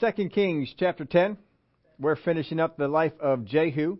[0.00, 1.36] Second Kings chapter 10.
[1.98, 3.98] We're finishing up the life of Jehu.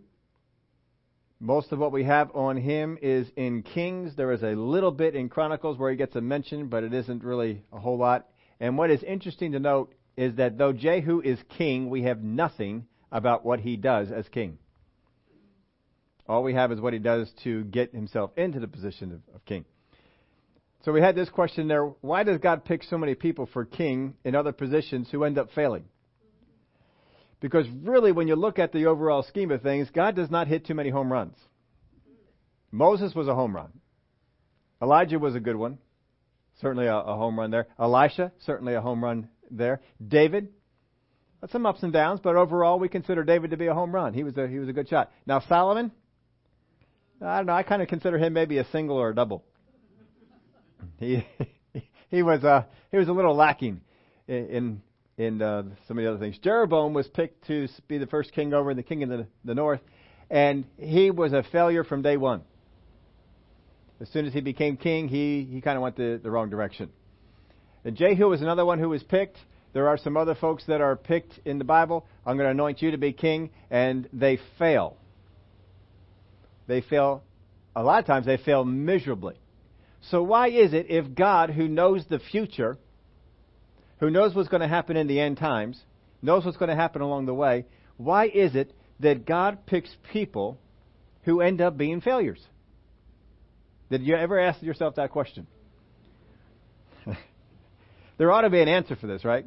[1.41, 4.15] Most of what we have on him is in Kings.
[4.15, 7.21] There is a little bit in Chronicles where he gets a mention, but it isn't
[7.21, 8.29] really a whole lot.
[8.61, 12.85] And what is interesting to note is that though Jehu is king, we have nothing
[13.11, 14.57] about what he does as king.
[16.29, 19.43] All we have is what he does to get himself into the position of, of
[19.43, 19.65] king.
[20.85, 24.15] So we had this question there why does God pick so many people for king
[24.23, 25.85] in other positions who end up failing?
[27.41, 30.65] Because really, when you look at the overall scheme of things, God does not hit
[30.65, 31.37] too many home runs.
[32.71, 33.71] Moses was a home run.
[34.81, 35.77] Elijah was a good one.
[36.61, 37.67] Certainly a, a home run there.
[37.79, 39.81] Elisha, certainly a home run there.
[40.05, 40.49] David,
[41.49, 44.13] some ups and downs, but overall we consider David to be a home run.
[44.13, 45.11] He was a, he was a good shot.
[45.25, 45.91] Now Solomon,
[47.21, 49.43] I don't know, I kind of consider him maybe a single or a double.
[50.97, 51.25] He,
[52.09, 53.81] he was, uh, he was a little lacking
[54.27, 54.81] in, in
[55.19, 56.37] in uh, some of the other things.
[56.41, 59.53] Jeroboam was picked to be the first king over and the king in the, the
[59.53, 59.81] north,
[60.29, 62.41] and he was a failure from day one.
[63.99, 66.89] As soon as he became king, he, he kind of went the, the wrong direction.
[67.83, 69.37] And Jehu was another one who was picked.
[69.73, 72.05] There are some other folks that are picked in the Bible.
[72.25, 74.95] I'm going to anoint you to be king, and they fail.
[76.67, 77.23] They fail,
[77.75, 79.37] a lot of times, they fail miserably.
[80.01, 82.77] So, why is it if God, who knows the future,
[83.99, 85.79] who knows what's going to happen in the end times,
[86.21, 87.65] knows what's going to happen along the way,
[87.97, 90.57] why is it that God picks people
[91.23, 92.39] who end up being failures?
[93.89, 95.47] Did you ever ask yourself that question?
[98.17, 99.45] there ought to be an answer for this, right?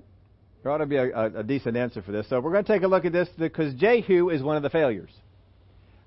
[0.62, 2.28] There ought to be a, a, decent answer for this.
[2.28, 4.70] So we're going to take a look at this because Jehu is one of the
[4.70, 5.11] failures.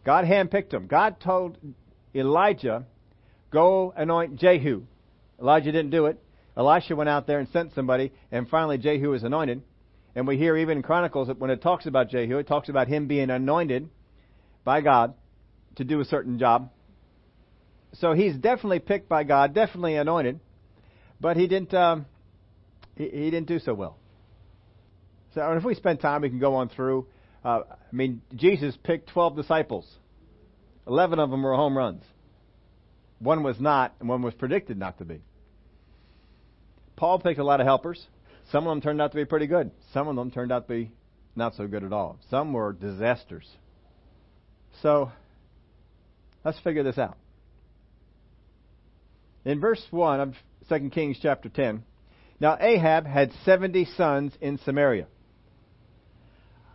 [0.05, 0.87] God handpicked him.
[0.87, 1.57] God told
[2.13, 2.85] Elijah,
[3.55, 4.83] go anoint Jehu.
[5.39, 6.21] Elijah didn't do it.
[6.57, 9.61] Elisha went out there and sent somebody, and finally Jehu was anointed.
[10.13, 12.87] And we hear even in Chronicles that when it talks about Jehu, it talks about
[12.87, 13.89] him being anointed
[14.65, 15.13] by God
[15.77, 16.69] to do a certain job.
[17.93, 20.39] So he's definitely picked by God, definitely anointed,
[21.21, 21.73] but he didn't.
[21.73, 22.05] Um,
[22.97, 23.97] he, he, didn't do so well.
[25.33, 27.07] So if we spend time, we can go on through.
[27.43, 29.85] Uh, I mean, Jesus picked twelve disciples.
[30.87, 32.03] Eleven of them were home runs.
[33.19, 35.21] One was not, and one was predicted not to be.
[36.95, 38.05] Paul picked a lot of helpers.
[38.51, 39.71] Some of them turned out to be pretty good.
[39.93, 40.91] Some of them turned out to be
[41.35, 42.17] not so good at all.
[42.29, 43.47] Some were disasters.
[44.81, 45.11] So,
[46.43, 47.17] let's figure this out.
[49.43, 50.33] In verse 1 of
[50.69, 51.83] 2 Kings chapter 10,
[52.39, 55.07] now Ahab had 70 sons in Samaria.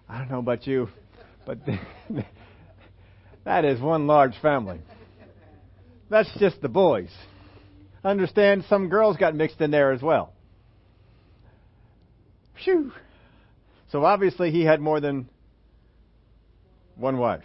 [0.08, 0.88] I don't know about you,
[1.46, 1.58] but
[3.44, 4.80] that is one large family.
[6.10, 7.10] That's just the boys
[8.04, 10.32] understand some girls got mixed in there as well.
[12.64, 12.92] Phew.
[13.90, 15.28] So obviously he had more than
[16.96, 17.44] one wife.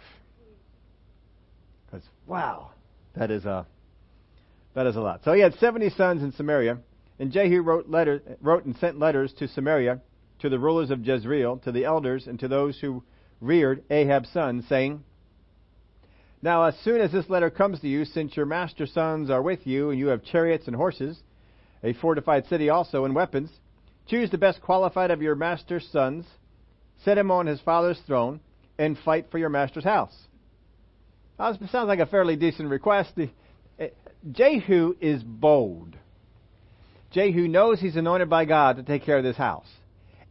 [1.86, 2.70] Because wow,
[3.16, 3.66] that is a
[4.74, 5.22] that is a lot.
[5.24, 6.78] So he had seventy sons in Samaria,
[7.18, 10.00] and Jehu wrote letter, wrote and sent letters to Samaria,
[10.40, 13.02] to the rulers of Jezreel, to the elders, and to those who
[13.40, 15.02] reared Ahab's sons, saying,
[16.42, 19.66] now, as soon as this letter comes to you, since your master's sons are with
[19.66, 21.18] you, and you have chariots and horses,
[21.82, 23.50] a fortified city also, and weapons,
[24.06, 26.24] choose the best qualified of your master's sons,
[27.04, 28.40] set him on his father's throne,
[28.78, 30.14] and fight for your master's house.
[31.38, 33.12] Now, this sounds like a fairly decent request.
[33.78, 33.88] Eh,
[34.30, 35.96] Jehu is bold.
[37.10, 39.68] Jehu knows he's anointed by God to take care of this house.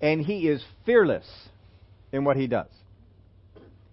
[0.01, 1.25] And he is fearless
[2.11, 2.69] in what he does.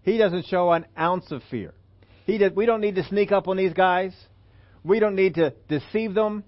[0.02, 1.74] He doesn't show an ounce of fear.
[2.24, 4.12] He did, we don't need to sneak up on these guys.
[4.84, 6.44] We don't need to deceive them.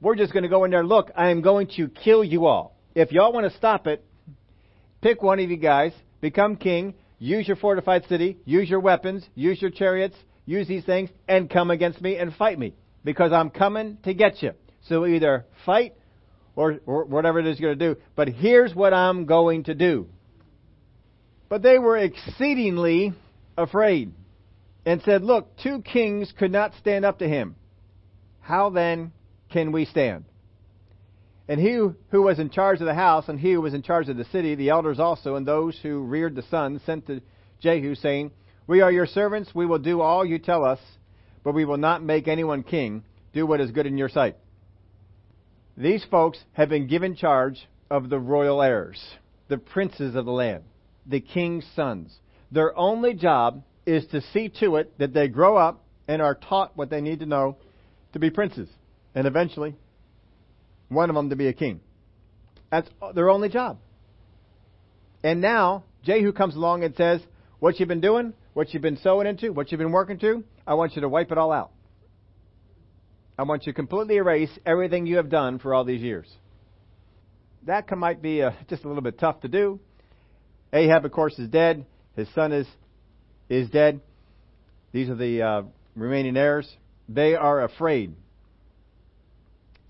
[0.00, 0.84] We're just going to go in there.
[0.84, 2.76] Look, I am going to kill you all.
[2.94, 4.04] If y'all want to stop it,
[5.00, 9.60] pick one of you guys, become king, use your fortified city, use your weapons, use
[9.60, 10.16] your chariots,
[10.46, 12.74] use these things, and come against me and fight me.
[13.04, 14.52] Because I'm coming to get you.
[14.88, 15.94] So either fight
[16.56, 18.00] or, or whatever it is you're going to do.
[18.16, 20.08] But here's what I'm going to do.
[21.48, 23.12] But they were exceedingly
[23.56, 24.12] afraid
[24.84, 27.56] and said, Look, two kings could not stand up to him.
[28.40, 29.12] How then
[29.50, 30.24] can we stand?
[31.48, 31.72] And he
[32.10, 34.24] who was in charge of the house and he who was in charge of the
[34.26, 37.20] city, the elders also, and those who reared the sons, sent to
[37.60, 38.30] Jehu, saying,
[38.66, 40.78] We are your servants, we will do all you tell us,
[41.42, 43.02] but we will not make anyone king.
[43.32, 44.36] Do what is good in your sight.
[45.76, 49.02] These folks have been given charge of the royal heirs,
[49.48, 50.64] the princes of the land,
[51.06, 52.16] the king's sons.
[52.52, 56.76] Their only job is to see to it that they grow up and are taught
[56.76, 57.56] what they need to know
[58.12, 58.68] to be princes,
[59.14, 59.76] and eventually,
[60.88, 61.80] one of them to be a king.
[62.70, 63.78] That's their only job.
[65.22, 67.20] And now Jehu comes along and says,
[67.58, 70.74] What you've been doing, what you've been sowing into, what you've been working to, I
[70.74, 71.70] want you to wipe it all out.
[73.38, 76.26] I want you to completely erase everything you have done for all these years.
[77.66, 79.80] That might be uh, just a little bit tough to do.
[80.72, 81.84] Ahab, of course, is dead.
[82.16, 82.66] His son is
[83.50, 84.00] is dead.
[84.92, 85.62] These are the uh,
[85.94, 86.72] remaining heirs.
[87.08, 88.14] They are afraid.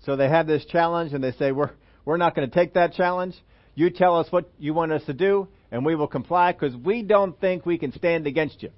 [0.03, 1.71] So they have this challenge, and they say, "We're
[2.03, 3.35] we're not going to take that challenge.
[3.75, 7.03] You tell us what you want us to do, and we will comply because we
[7.03, 8.71] don't think we can stand against you."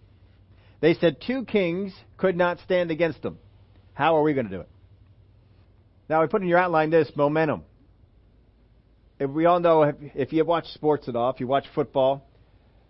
[0.81, 3.39] They said two kings could not stand against them.
[3.93, 4.69] How are we going to do it?
[6.09, 7.63] Now, I put in your outline this momentum.
[9.17, 12.27] If we all know, if, if you watch sports at all, if you watch football,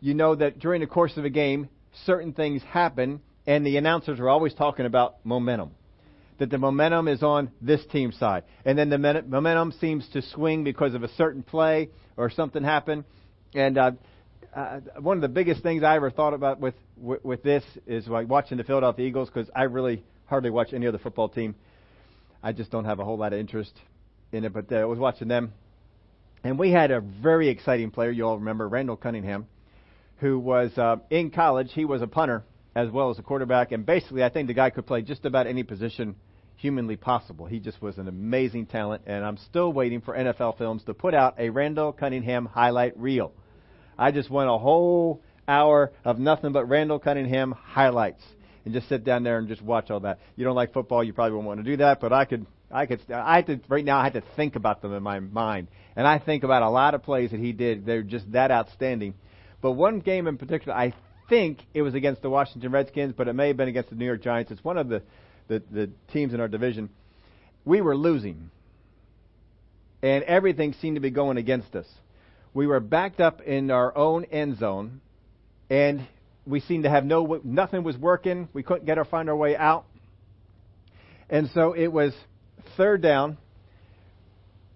[0.02, 1.70] you know that during the course of a game,
[2.06, 5.72] certain things happen, and the announcers are always talking about momentum.
[6.40, 8.44] That the momentum is on this team's side.
[8.66, 8.98] And then the
[9.28, 13.04] momentum seems to swing because of a certain play or something happened.
[13.54, 13.92] And uh,
[14.56, 18.08] uh, one of the biggest things I ever thought about with, with, with this is
[18.08, 21.56] like watching the Philadelphia Eagles because I really hardly watch any other football team.
[22.42, 23.72] I just don't have a whole lot of interest
[24.32, 25.54] in it, but uh, I was watching them.
[26.44, 29.48] And we had a very exciting player, you all remember, Randall Cunningham,
[30.18, 31.72] who was uh, in college.
[31.74, 32.44] He was a punter
[32.76, 35.46] as well as a quarterback, and basically, I think the guy could play just about
[35.46, 36.16] any position
[36.56, 37.46] humanly possible.
[37.46, 41.14] He just was an amazing talent, and I'm still waiting for NFL Films to put
[41.14, 43.34] out a Randall Cunningham highlight reel.
[43.98, 48.24] I just want a whole hour of nothing but Randall Cunningham highlights
[48.66, 50.20] and just sit down there and just watch all that.
[50.36, 52.86] You don't like football, you probably won't want to do that, but I could, I
[52.86, 55.68] could, I had to, right now I had to think about them in my mind.
[55.96, 57.86] And I think about a lot of plays that he did.
[57.86, 59.14] They're just that outstanding.
[59.64, 60.94] But one game in particular, I
[61.30, 64.06] think it was against the Washington Redskins, but it may have been against the New
[64.06, 64.52] York Giants.
[64.52, 65.02] It's one of the,
[65.48, 66.90] the, the teams in our division.
[67.64, 68.52] We were losing.
[70.02, 71.88] And everything seemed to be going against us.
[72.54, 75.00] We were backed up in our own end zone,
[75.70, 76.06] and
[76.46, 78.50] we seemed to have no nothing was working.
[78.52, 79.86] We couldn't get our find our way out,
[81.30, 82.14] and so it was
[82.76, 83.38] third down.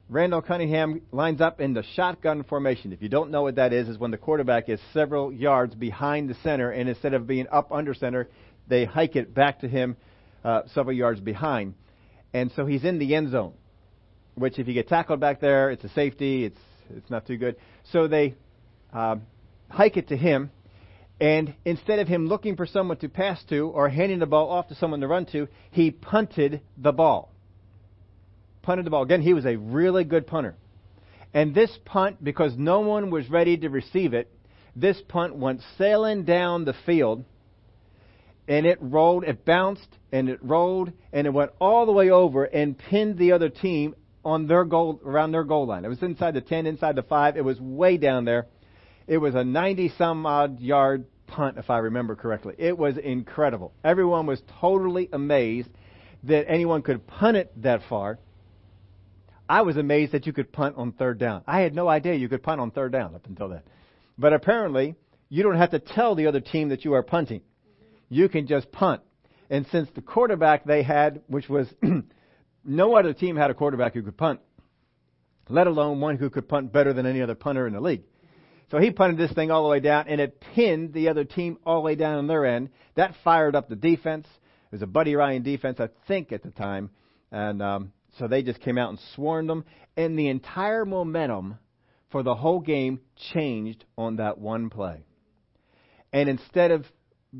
[0.09, 2.94] Randall Cunningham lines up in the shotgun formation.
[2.94, 6.30] If you don't know what that is, is when the quarterback is several yards behind
[6.30, 8.30] the center, and instead of being up under center,
[8.69, 9.98] they hike it back to him
[10.45, 11.74] uh, several yards behind,
[12.33, 13.54] and so he's in the end zone.
[14.36, 16.45] Which, if you get tackled back there, it's a safety.
[16.45, 16.59] It's
[16.95, 17.57] it's not too good.
[17.92, 18.36] So they
[18.94, 19.18] uh,
[19.68, 20.51] hike it to him,
[21.19, 24.69] and instead of him looking for someone to pass to or handing the ball off
[24.69, 27.33] to someone to run to, he punted the ball.
[28.68, 29.04] Punted the ball.
[29.04, 30.56] Again, he was a really good punter.
[31.34, 34.31] And this punt, because no one was ready to receive it,
[34.75, 37.25] this punt went sailing down the field
[38.48, 42.44] and it rolled, it bounced and it rolled and it went all the way over
[42.44, 45.84] and pinned the other team on their goal around their goal line.
[45.84, 47.38] It was inside the 10, inside the 5.
[47.38, 48.46] It was way down there
[49.08, 52.56] it was a 90 some odd yard punt, if I remember correctly.
[52.58, 53.74] It was incredible.
[53.84, 55.69] Everyone was totally amazed
[56.24, 58.19] that anyone could punt it that far.
[59.49, 61.44] I was amazed that you could punt on third down.
[61.47, 63.61] I had no idea you could punt on third down up until then.
[64.17, 64.95] But apparently,
[65.29, 67.41] you don't have to tell the other team that you are punting.
[68.09, 69.01] You can just punt.
[69.49, 71.67] And since the quarterback they had, which was
[72.65, 74.41] no other team had a quarterback who could punt,
[75.49, 78.03] let alone one who could punt better than any other punter in the league.
[78.69, 81.57] So he punted this thing all the way down, and it pinned the other team
[81.66, 82.69] all the way down on their end.
[82.95, 84.27] That fired up the defense.
[84.27, 86.89] It was a Buddy Ryan defense, I think, at the time.
[87.31, 89.66] And um, so they just came out and swarmed them.
[89.95, 91.57] And the entire momentum
[92.12, 93.00] for the whole game
[93.33, 95.04] changed on that one play.
[96.14, 96.86] And instead of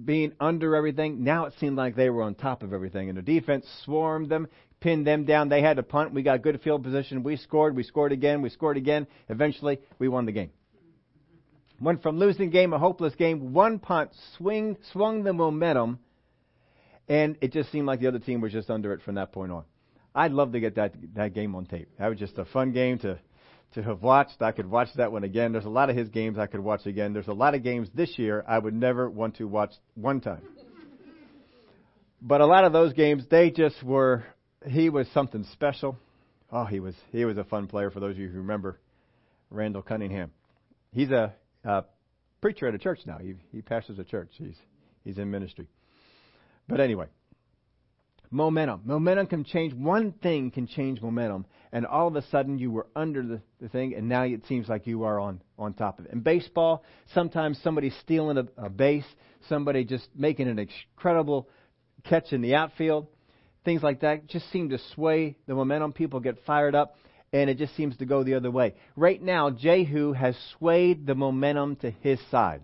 [0.06, 3.10] being under everything, now it seemed like they were on top of everything.
[3.10, 4.48] And the defense swarmed them,
[4.80, 5.50] pinned them down.
[5.50, 6.14] They had to punt.
[6.14, 7.24] We got good field position.
[7.24, 7.76] We scored.
[7.76, 8.42] We scored again.
[8.42, 9.08] We scored again.
[9.30, 10.52] Eventually, we won the game.
[11.80, 16.00] Went from losing game, a hopeless game, one punt, swing, swung the momentum,
[17.08, 19.52] and it just seemed like the other team was just under it from that point
[19.52, 19.64] on.
[20.18, 21.90] I'd love to get that that game on tape.
[22.00, 23.20] That was just a fun game to
[23.76, 24.42] to have watched.
[24.42, 25.52] I could watch that one again.
[25.52, 27.14] There's a lot of his games I could watch again.
[27.14, 30.42] There's a lot of games this year I would never want to watch one time.
[32.22, 34.26] but a lot of those games, they just were.
[34.66, 35.98] He was something special.
[36.52, 37.92] Oh, he was he was a fun player.
[37.92, 38.80] For those of you who remember
[39.52, 40.32] Randall Cunningham,
[40.92, 41.34] he's a
[41.64, 41.82] uh,
[42.42, 43.18] preacher at a church now.
[43.20, 44.32] He, he pastors a church.
[44.38, 44.56] He's,
[45.04, 45.68] he's in ministry.
[46.68, 47.08] But anyway,
[48.30, 48.82] momentum.
[48.86, 49.74] Momentum can change.
[49.74, 53.70] One thing can change momentum, and all of a sudden you were under the, the
[53.70, 56.12] thing, and now it seems like you are on, on top of it.
[56.12, 59.06] In baseball, sometimes somebody stealing a, a base,
[59.48, 61.48] somebody just making an incredible
[62.04, 63.08] catch in the outfield,
[63.66, 65.94] things like that just seem to sway the momentum.
[65.94, 66.96] People get fired up.
[67.34, 68.74] and it just seems to go the other way.
[68.96, 72.62] Right now, Jehu has swayed the momentum to his side.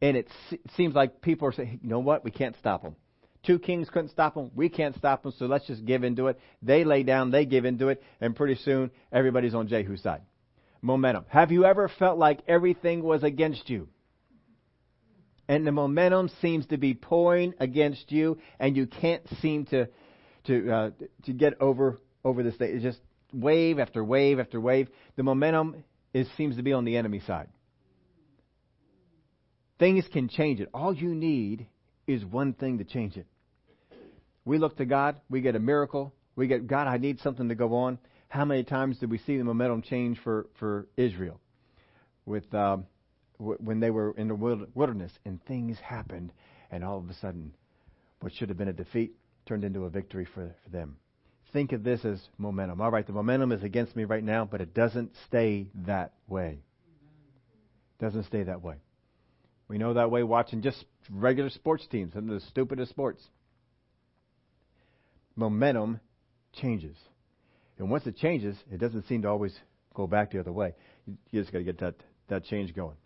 [0.00, 0.28] And it
[0.76, 2.96] seems like people are saying, you know what, we can't stop him.
[3.44, 4.50] Two kings couldn't stop him.
[4.54, 6.38] We can't stop him, so let's just give into it.
[6.62, 10.22] They lay down, they give into it, and pretty soon everybody's on Jehu's side.
[10.80, 11.24] Momentum.
[11.28, 13.88] Have you ever felt like everything was against you?
[15.48, 19.88] And the momentum seems to be pouring against you, and you can't seem to
[20.44, 20.90] to uh,
[21.24, 22.74] to get over over this thing.
[22.74, 23.00] It's just
[23.32, 24.88] wave after wave after wave.
[25.16, 25.84] The momentum
[26.14, 27.48] is seems to be on the enemy side.
[29.78, 30.68] Things can change it.
[30.72, 31.66] All you need
[32.06, 33.26] is one thing to change it.
[34.44, 37.54] We look to God, we get a miracle, we get God, I need something to
[37.54, 37.98] go on.
[38.28, 41.40] How many times did we see the momentum change for, for Israel?
[42.24, 42.86] With um,
[43.38, 46.32] w- when they were in the wilderness and things happened,
[46.70, 47.52] and all of a sudden,
[48.20, 49.12] what should have been a defeat
[49.46, 50.96] turned into a victory for, for them.
[51.52, 52.80] Think of this as momentum.
[52.80, 56.60] All right, the momentum is against me right now, but it doesn't stay that way.
[58.00, 58.76] Doesn't stay that way.
[59.68, 63.22] We know that way watching just regular sports teams, some of the stupidest sports.
[65.36, 66.00] Momentum
[66.52, 66.96] changes.
[67.78, 69.56] And once it changes, it doesn't seem to always
[69.94, 70.74] go back the other way.
[71.06, 71.94] You just got to get that,
[72.28, 72.96] that change going.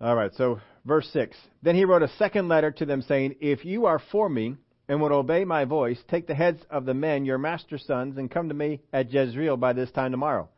[0.00, 1.36] All right, so verse 6.
[1.62, 4.56] Then he wrote a second letter to them saying, If you are for me
[4.88, 8.30] and would obey my voice, take the heads of the men, your master's sons, and
[8.30, 10.48] come to me at Jezreel by this time tomorrow.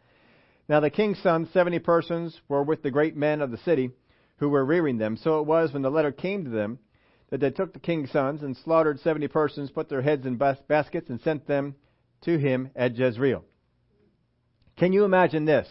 [0.69, 3.91] Now the king's sons, seventy persons, were with the great men of the city
[4.37, 5.17] who were rearing them.
[5.17, 6.79] So it was when the letter came to them
[7.31, 10.59] that they took the king's sons and slaughtered seventy persons, put their heads in bas-
[10.69, 11.75] baskets, and sent them
[12.23, 13.45] to him at Jezreel.
[14.77, 15.69] Can you imagine this?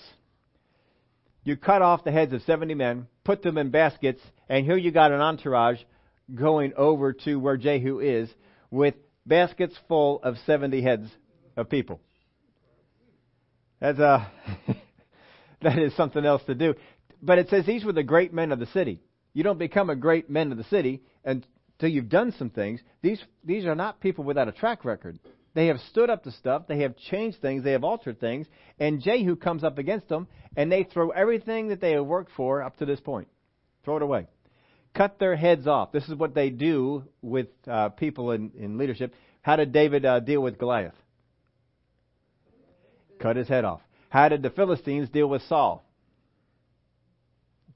[1.44, 4.92] You cut off the heads of 70 men, put them in baskets, and here you
[4.92, 5.80] got an entourage
[6.34, 8.30] going over to where Jehu is
[8.70, 11.10] with baskets full of 70 heads
[11.56, 12.02] of people.
[13.80, 14.26] That's uh,
[14.68, 14.76] a,
[15.62, 16.76] that is something else to do.
[17.22, 19.02] But it says these were the great men of the city.
[19.34, 22.82] You don't become a great man of the city until you've done some things.
[23.02, 25.20] These, these are not people without a track record.
[25.54, 26.68] They have stood up to stuff.
[26.68, 27.64] They have changed things.
[27.64, 28.48] They have altered things.
[28.80, 32.62] And Jehu comes up against them, and they throw everything that they have worked for
[32.62, 33.28] up to this point.
[33.84, 34.28] Throw it away.
[34.96, 35.92] Cut their heads off.
[35.92, 39.14] This is what they do with uh, people in, in leadership.
[39.42, 40.96] How did David uh, deal with Goliath?
[43.20, 43.82] Cut his head off.
[44.10, 45.84] How did the Philistines deal with Saul?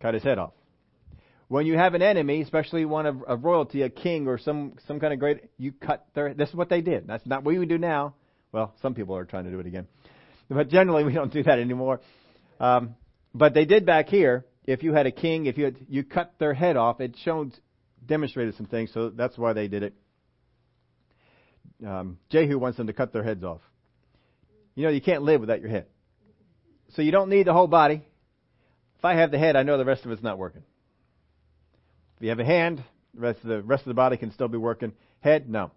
[0.01, 0.53] Cut his head off.
[1.53, 4.99] When you have an enemy, especially one of, of royalty, a king or some, some
[4.99, 7.05] kind of great, you cut their, this is what they did.
[7.05, 8.15] That's not what we do now.
[8.51, 9.85] Well, some people are trying to do it again.
[10.49, 12.01] But generally we don't do that anymore.
[12.59, 12.95] Um,
[13.35, 14.47] but they did back here.
[14.65, 17.53] If you had a king, if you had, you cut their head off, it showed,
[18.03, 19.93] demonstrated some things, so that's why they did it.
[21.85, 23.61] Um, Jehu wants them to cut their heads off.
[24.73, 25.85] You know, you can't live without your head.
[26.95, 28.01] So you don't need the whole body.
[28.97, 30.63] If I have the head, I know the rest of it's not working.
[32.17, 34.47] If you have a hand, the rest of the rest of the body can still
[34.47, 34.93] be working.
[35.19, 35.71] Head, no.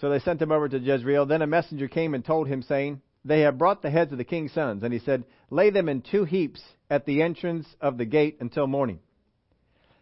[0.00, 1.26] So they sent him over to Jezreel.
[1.26, 4.24] Then a messenger came and told him, saying, They have brought the heads of the
[4.24, 4.82] king's sons.
[4.82, 8.66] And he said, Lay them in two heaps at the entrance of the gate until
[8.66, 9.00] morning.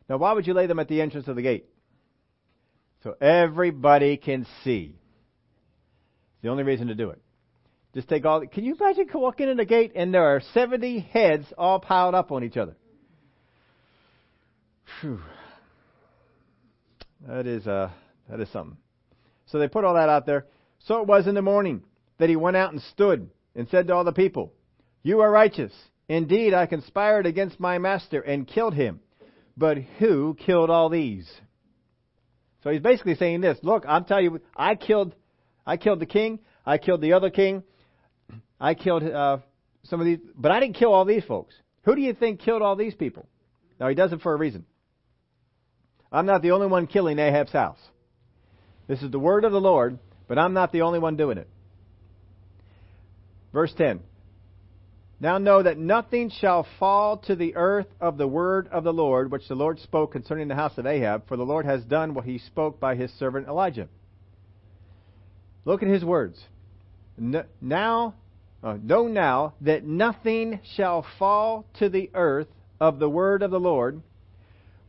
[0.08, 1.66] Now, why would you lay them at the entrance of the gate?
[3.02, 4.96] So everybody can see.
[6.34, 7.20] It's the only reason to do it.
[7.94, 8.46] Just take all.
[8.46, 12.30] Can you imagine walking in the gate and there are 70 heads all piled up
[12.30, 12.76] on each other?
[15.00, 15.20] Whew.
[17.26, 17.90] That is uh,
[18.28, 18.76] that is something.
[19.46, 20.46] So they put all that out there.
[20.80, 21.82] So it was in the morning
[22.18, 24.52] that he went out and stood and said to all the people,
[25.02, 25.72] You are righteous.
[26.08, 29.00] Indeed, I conspired against my master and killed him.
[29.56, 31.30] But who killed all these?
[32.62, 35.14] So he's basically saying this, look, I'm telling you, I killed,
[35.66, 37.62] I killed the king, I killed the other king,
[38.60, 39.38] I killed uh,
[39.84, 41.54] some of these, but I didn't kill all these folks.
[41.84, 43.26] Who do you think killed all these people?
[43.78, 44.66] Now he does it for a reason.
[46.12, 47.78] I'm not the only one killing Ahab's house.
[48.88, 51.48] This is the word of the Lord, but I'm not the only one doing it.
[53.52, 54.00] Verse 10.
[55.20, 59.30] Now know that nothing shall fall to the earth of the word of the Lord,
[59.30, 62.24] which the Lord spoke concerning the house of Ahab, for the Lord has done what
[62.24, 63.88] he spoke by his servant Elijah.
[65.66, 66.42] Look at his words.
[67.18, 68.14] Now,
[68.62, 72.48] uh, know now that nothing shall fall to the earth
[72.80, 74.02] of the word of the Lord,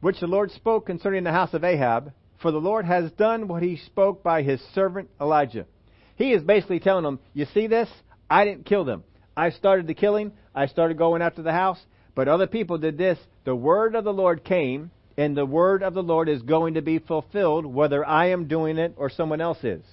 [0.01, 3.63] which the Lord spoke concerning the house of Ahab, for the Lord has done what
[3.63, 5.65] he spoke by his servant Elijah.
[6.15, 7.89] He is basically telling them, You see this?
[8.29, 9.03] I didn't kill them.
[9.37, 10.33] I started the killing.
[10.53, 11.79] I started going after the house.
[12.15, 13.17] But other people did this.
[13.45, 16.81] The word of the Lord came, and the word of the Lord is going to
[16.81, 19.83] be fulfilled, whether I am doing it or someone else is.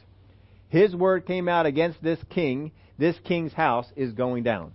[0.69, 2.73] His word came out against this king.
[2.99, 4.73] this king's house is going down.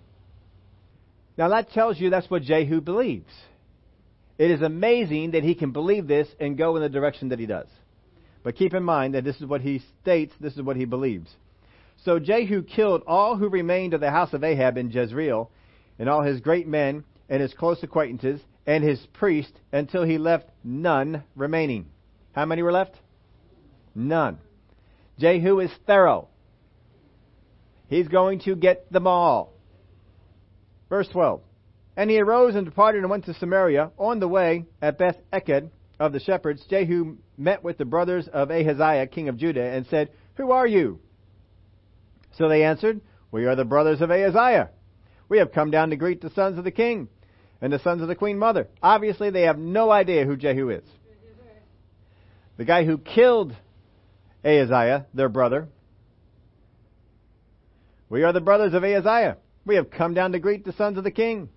[1.37, 3.33] Now that tells you that's what Jehu believes.
[4.37, 7.45] It is amazing that he can believe this and go in the direction that he
[7.45, 7.67] does.
[8.43, 11.29] But keep in mind that this is what he states, this is what he believes.
[12.03, 15.49] So Jehu killed all who remained of the house of Ahab in Jezreel,
[15.97, 20.49] and all his great men, and his close acquaintances, and his priests, until he left
[20.63, 21.85] none remaining.
[22.33, 22.95] How many were left?
[23.95, 24.39] None.
[25.19, 26.27] Jehu is thorough.
[27.87, 29.53] He's going to get them all.
[30.89, 31.41] Verse 12.
[31.95, 33.91] And he arose and departed and went to Samaria.
[33.97, 35.69] On the way, at Beth Eked
[35.99, 40.09] of the shepherds, Jehu met with the brothers of Ahaziah, king of Judah, and said,
[40.35, 40.99] Who are you?
[42.37, 44.71] So they answered, We are the brothers of Ahaziah.
[45.29, 47.09] We have come down to greet the sons of the king
[47.61, 48.67] and the sons of the queen mother.
[48.81, 50.83] Obviously, they have no idea who Jehu is.
[52.57, 53.55] The guy who killed
[54.43, 55.67] Ahaziah, their brother.
[58.09, 59.37] We are the brothers of Ahaziah.
[59.65, 61.49] We have come down to greet the sons of the king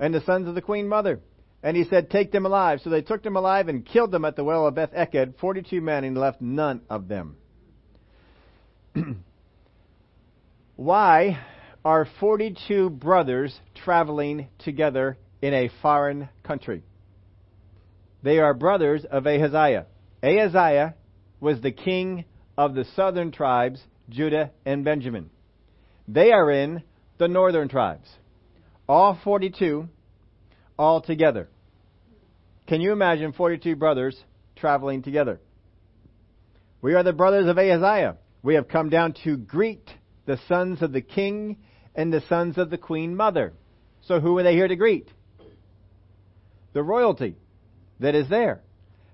[0.00, 1.20] and the sons of the queen mother.
[1.62, 2.80] And he said, Take them alive.
[2.82, 5.80] So they took them alive and killed them at the well of Beth Eked, 42
[5.80, 7.36] men, and left none of them.
[10.76, 11.38] Why
[11.84, 16.82] are 42 brothers traveling together in a foreign country?
[18.22, 19.86] They are brothers of Ahaziah.
[20.22, 20.94] Ahaziah
[21.40, 22.24] was the king
[22.56, 25.30] of the southern tribes, Judah and Benjamin.
[26.08, 26.82] They are in
[27.18, 28.08] the northern tribes.
[28.90, 29.88] All 42,
[30.76, 31.48] all together.
[32.66, 34.20] Can you imagine 42 brothers
[34.56, 35.38] traveling together?
[36.82, 38.16] We are the brothers of Ahaziah.
[38.42, 39.88] We have come down to greet
[40.26, 41.58] the sons of the king
[41.94, 43.52] and the sons of the queen mother.
[44.08, 45.08] So who are they here to greet?
[46.72, 47.36] The royalty
[48.00, 48.60] that is there.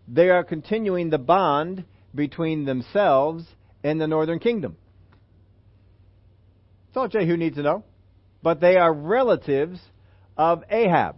[0.09, 3.45] They are continuing the bond between themselves
[3.85, 4.79] and the northern kingdom.
[6.87, 7.85] That's all Jehu needs to know
[8.47, 9.81] but they are relatives
[10.37, 11.17] of Ahab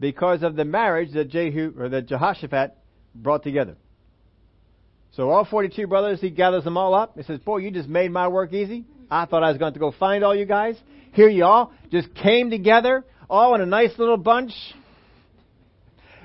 [0.00, 2.76] because of the marriage that Jehu or that Jehoshaphat
[3.14, 3.76] brought together.
[5.12, 7.16] So all 42 brothers, he gathers them all up.
[7.16, 8.84] He says, boy, you just made my work easy.
[9.08, 10.74] I thought I was going to go find all you guys.
[11.12, 14.50] Here you all just came together, all in a nice little bunch.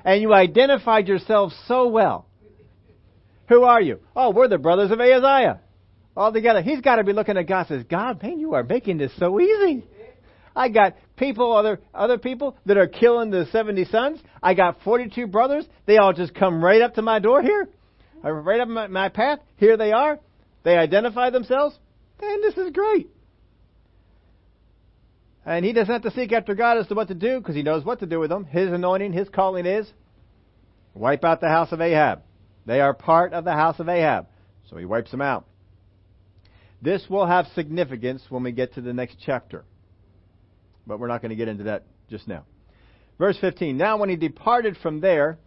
[0.04, 2.26] And you identified yourselves so well.
[3.48, 4.00] Who are you?
[4.16, 5.60] Oh, we're the brothers of Ahaziah
[6.16, 6.62] all together.
[6.62, 9.12] He's got to be looking at God and says, God, man, you are making this
[9.18, 9.84] so easy.
[10.54, 14.20] I got people, other other people that are killing the 70 sons.
[14.42, 15.64] I got 42 brothers.
[15.86, 17.68] They all just come right up to my door here,
[18.22, 19.38] right up my, my path.
[19.56, 20.18] Here they are.
[20.64, 21.78] They identify themselves.
[22.20, 23.08] And this is great.
[25.46, 27.62] And he doesn't have to seek after God as to what to do because he
[27.62, 28.44] knows what to do with them.
[28.44, 29.90] His anointing, his calling is
[30.94, 32.22] wipe out the house of Ahab.
[32.66, 34.26] They are part of the house of Ahab.
[34.68, 35.46] So he wipes them out.
[36.82, 39.64] This will have significance when we get to the next chapter.
[40.86, 42.44] But we're not going to get into that just now.
[43.18, 43.76] Verse 15.
[43.76, 45.38] Now when he departed from there,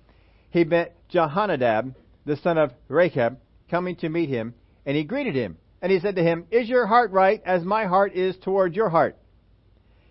[0.52, 4.54] he met Jehonadab, the son of Rechab, coming to meet him,
[4.86, 5.58] and he greeted him.
[5.82, 8.90] And he said to him, Is your heart right as my heart is toward your
[8.90, 9.18] heart?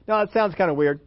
[0.08, 1.00] Now that sounds kind of weird.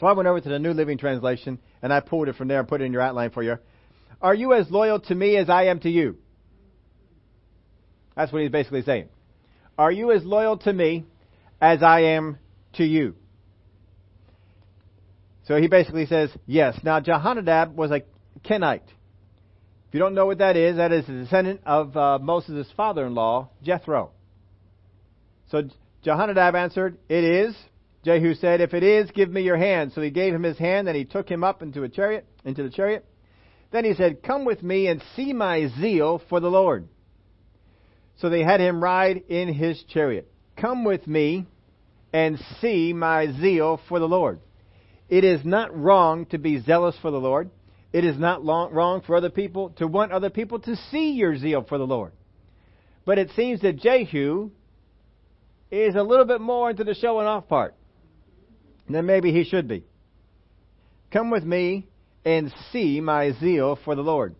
[0.00, 2.58] So I went over to the New Living Translation, and I pulled it from there
[2.58, 3.58] and put it in your outline for you.
[4.22, 6.16] Are you as loyal to me as I am to you?
[8.16, 9.08] That's what he's basically saying.
[9.78, 11.04] Are you as loyal to me
[11.60, 12.38] as I am
[12.74, 13.16] to you?
[15.44, 16.78] So he basically says, yes.
[16.82, 18.02] Now, Jehonadab was a
[18.46, 18.86] Kenite.
[19.92, 23.50] If you don't know what that is, that is a descendant of uh, Moses' father-in-law,
[23.62, 24.12] Jethro.
[25.50, 25.64] So
[26.04, 27.54] Jehonadab answered, It is.
[28.04, 29.92] Jehu said, If it is, give me your hand.
[29.94, 32.62] So he gave him his hand, and he took him up into a chariot, into
[32.62, 33.04] the chariot.
[33.70, 36.88] Then he said, Come with me and see my zeal for the Lord.
[38.22, 40.30] So they had him ride in his chariot.
[40.56, 41.44] Come with me
[42.12, 44.38] and see my zeal for the Lord.
[45.08, 47.50] It is not wrong to be zealous for the Lord.
[47.92, 51.36] It is not long, wrong for other people to want other people to see your
[51.36, 52.12] zeal for the Lord.
[53.04, 54.52] But it seems that Jehu
[55.72, 57.74] is a little bit more into the showing off part
[58.88, 59.82] than maybe he should be.
[61.10, 61.88] Come with me
[62.24, 64.36] and see my zeal for the Lord.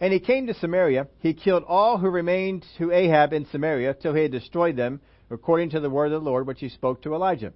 [0.00, 1.08] And he came to Samaria.
[1.20, 5.70] He killed all who remained to Ahab in Samaria till he had destroyed them, according
[5.70, 7.52] to the word of the Lord which he spoke to Elijah.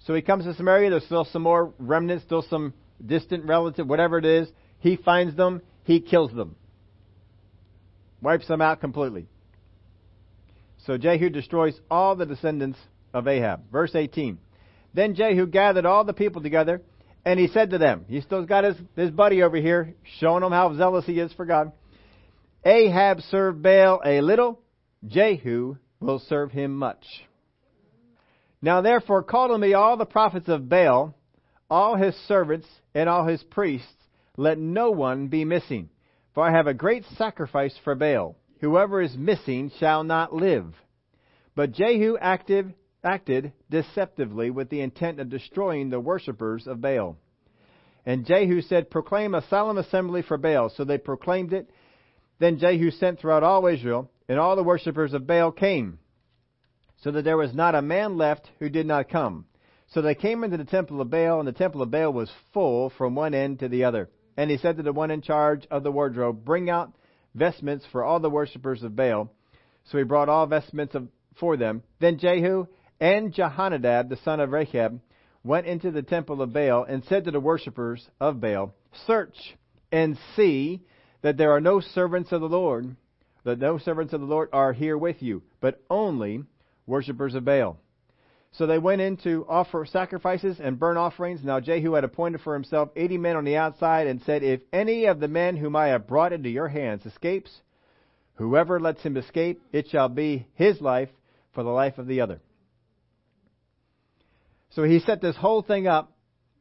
[0.00, 0.90] So he comes to Samaria.
[0.90, 4.48] There's still some more remnants, still some distant relative, whatever it is.
[4.80, 5.62] He finds them.
[5.84, 6.56] He kills them.
[8.20, 9.26] Wipes them out completely.
[10.86, 12.78] So Jehu destroys all the descendants
[13.14, 13.70] of Ahab.
[13.70, 14.38] Verse 18.
[14.94, 16.82] Then Jehu gathered all the people together
[17.24, 20.52] and he said to them, he still got his, his buddy over here, showing them
[20.52, 21.72] how zealous he is for God.
[22.64, 24.60] Ahab served Baal a little,
[25.06, 27.04] Jehu will serve him much.
[28.60, 31.14] Now therefore call to me all the prophets of Baal,
[31.68, 33.88] all his servants, and all his priests.
[34.36, 35.90] Let no one be missing.
[36.34, 38.36] For I have a great sacrifice for Baal.
[38.60, 40.74] Whoever is missing shall not live.
[41.54, 47.16] But Jehu acted, acted deceptively with the intent of destroying the worshippers of Baal.
[48.04, 50.70] And Jehu said, Proclaim a solemn assembly for Baal.
[50.70, 51.70] So they proclaimed it.
[52.38, 55.98] Then Jehu sent throughout all Israel, and all the worshippers of Baal came,
[57.02, 59.46] so that there was not a man left who did not come.
[59.88, 62.90] So they came into the temple of Baal, and the temple of Baal was full
[62.90, 64.08] from one end to the other.
[64.36, 66.92] And he said to the one in charge of the wardrobe, Bring out
[67.34, 69.30] vestments for all the worshippers of Baal.
[69.84, 71.82] So he brought all vestments of, for them.
[72.00, 72.66] Then Jehu
[73.02, 75.00] and Jehonadab, the son of Rechab,
[75.42, 78.72] went into the temple of Baal and said to the worshippers of Baal,
[79.08, 79.56] Search
[79.90, 80.82] and see
[81.22, 82.94] that there are no servants of the Lord,
[83.42, 86.44] that no servants of the Lord are here with you, but only
[86.86, 87.76] worshippers of Baal.
[88.52, 91.40] So they went in to offer sacrifices and burnt offerings.
[91.42, 95.06] Now Jehu had appointed for himself eighty men on the outside and said, If any
[95.06, 97.50] of the men whom I have brought into your hands escapes,
[98.36, 101.08] whoever lets him escape, it shall be his life
[101.52, 102.40] for the life of the other.
[104.74, 106.12] So he set this whole thing up.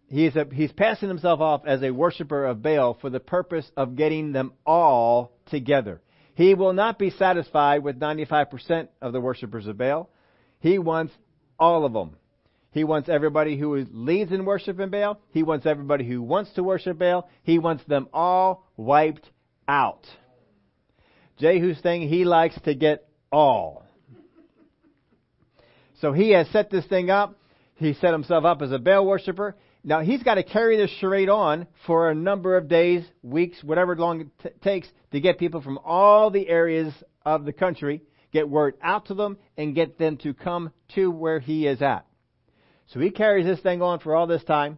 [0.07, 3.95] He's, a, he's passing himself off as a worshiper of Baal for the purpose of
[3.95, 6.01] getting them all together.
[6.35, 10.09] He will not be satisfied with 95% of the worshippers of Baal.
[10.59, 11.13] He wants
[11.57, 12.17] all of them.
[12.71, 15.19] He wants everybody who leads in worship in Baal.
[15.31, 17.29] He wants everybody who wants to worship Baal.
[17.43, 19.29] He wants them all wiped
[19.67, 20.05] out.
[21.37, 23.85] Jehu's thing, he likes to get all.
[25.99, 27.37] So he has set this thing up.
[27.81, 29.55] He set himself up as a Baal worshiper.
[29.83, 33.95] Now he's got to carry this charade on for a number of days, weeks, whatever
[33.95, 36.93] long it t- takes to get people from all the areas
[37.25, 41.39] of the country get word out to them, and get them to come to where
[41.39, 42.05] he is at.
[42.87, 44.77] So he carries this thing on for all this time,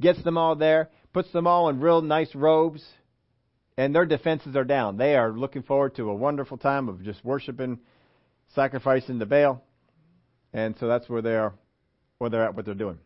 [0.00, 2.84] gets them all there, puts them all in real nice robes,
[3.76, 4.96] and their defenses are down.
[4.96, 7.80] They are looking forward to a wonderful time of just worshiping,
[8.54, 9.62] sacrificing the Baal,
[10.52, 11.54] and so that's where they are,
[12.22, 12.98] where they're at, what they're doing.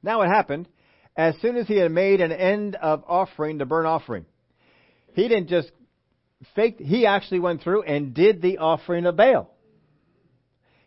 [0.00, 0.68] Now it happened,
[1.16, 4.24] as soon as he had made an end of offering the burnt offering,
[5.14, 5.72] he didn't just
[6.54, 9.50] fake, he actually went through and did the offering of Baal.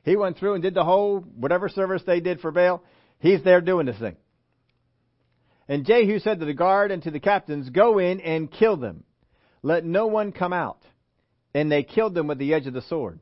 [0.04, 2.82] He went through and did the whole, whatever service they did for Baal,
[3.20, 4.16] he's there doing this thing.
[5.68, 9.04] And Jehu said to the guard and to the captains, Go in and kill them.
[9.62, 10.82] Let no one come out.
[11.54, 13.20] And they killed them with the edge of the sword.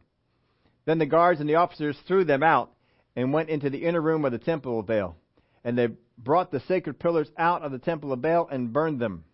[0.86, 2.72] Then the guards and the officers threw them out
[3.18, 5.18] and went into the inner room of the temple of Baal.
[5.64, 5.88] And they
[6.20, 9.26] brought the sacred pillars out of the temple of Baal and burned them.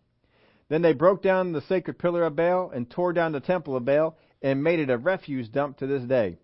[0.70, 3.84] Then they broke down the sacred pillar of Baal and tore down the temple of
[3.84, 6.38] Baal and made it a refuse dump to this day.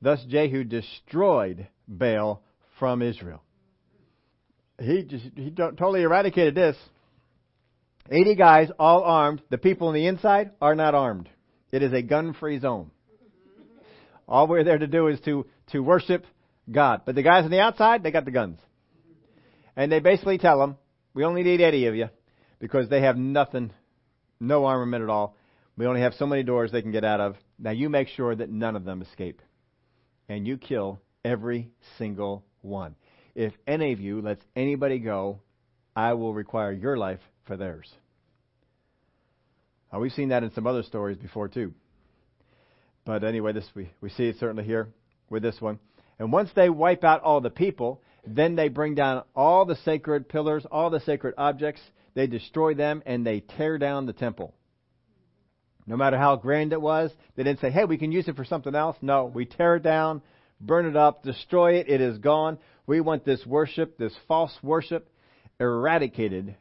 [0.00, 2.42] Thus Jehu destroyed Baal
[2.78, 3.42] from Israel.
[4.80, 6.76] He just he totally eradicated this.
[8.10, 9.42] 80 guys, all armed.
[9.50, 11.28] The people on the inside are not armed.
[11.72, 12.90] It is a gun-free zone.
[14.26, 16.24] All we're there to do is to, to worship
[16.70, 17.02] God.
[17.04, 18.58] But the guys on the outside, they got the guns.
[19.76, 20.76] And they basically tell them,
[21.14, 22.08] we only need 80 of you
[22.58, 23.72] because they have nothing,
[24.40, 25.36] no armament at all.
[25.76, 27.36] We only have so many doors they can get out of.
[27.58, 29.42] Now you make sure that none of them escape.
[30.28, 32.96] And you kill every single one.
[33.34, 35.40] If any of you lets anybody go,
[35.94, 37.90] I will require your life for theirs.
[39.92, 41.72] Now, we've seen that in some other stories before too.
[43.04, 44.88] But anyway, this we, we see it certainly here
[45.30, 45.78] with this one.
[46.18, 50.28] And once they wipe out all the people, then they bring down all the sacred
[50.28, 51.80] pillars, all the sacred objects,
[52.14, 54.54] they destroy them and they tear down the temple.
[55.86, 58.44] No matter how grand it was, they didn't say, hey, we can use it for
[58.44, 58.96] something else.
[59.02, 60.22] No, we tear it down,
[60.60, 62.58] burn it up, destroy it, it is gone.
[62.86, 65.08] We want this worship, this false worship,
[65.60, 66.56] eradicated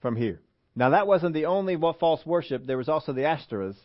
[0.00, 0.40] from here.
[0.74, 3.76] Now that wasn't the only false worship, there was also the Ashtoreths.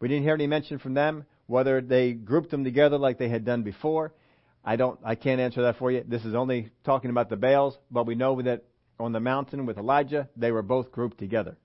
[0.00, 3.44] We didn't hear any mention from them, whether they grouped them together like they had
[3.44, 4.14] done before.
[4.64, 6.04] I don't, I can't answer that for you.
[6.06, 8.62] This is only talking about the Baals, but we know that
[9.00, 11.56] on the mountain with Elijah, they were both grouped together.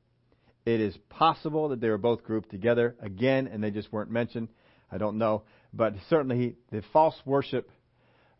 [0.66, 4.48] It is possible that they were both grouped together again, and they just weren't mentioned.
[4.92, 7.70] I don't know, but certainly the false worship,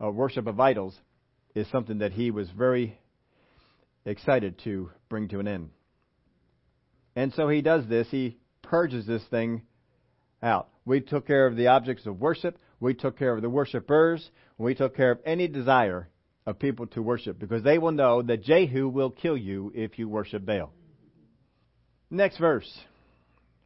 [0.04, 0.98] uh, worship of idols,
[1.54, 2.98] is something that he was very
[4.04, 5.70] excited to bring to an end.
[7.16, 8.08] And so he does this.
[8.10, 9.62] He purges this thing
[10.42, 10.70] out.
[10.86, 12.58] We took care of the objects of worship.
[12.80, 14.30] We took care of the worshippers.
[14.58, 16.08] We took care of any desire
[16.46, 20.08] of people to worship because they will know that Jehu will kill you if you
[20.08, 20.72] worship Baal.
[22.12, 22.72] Next verse.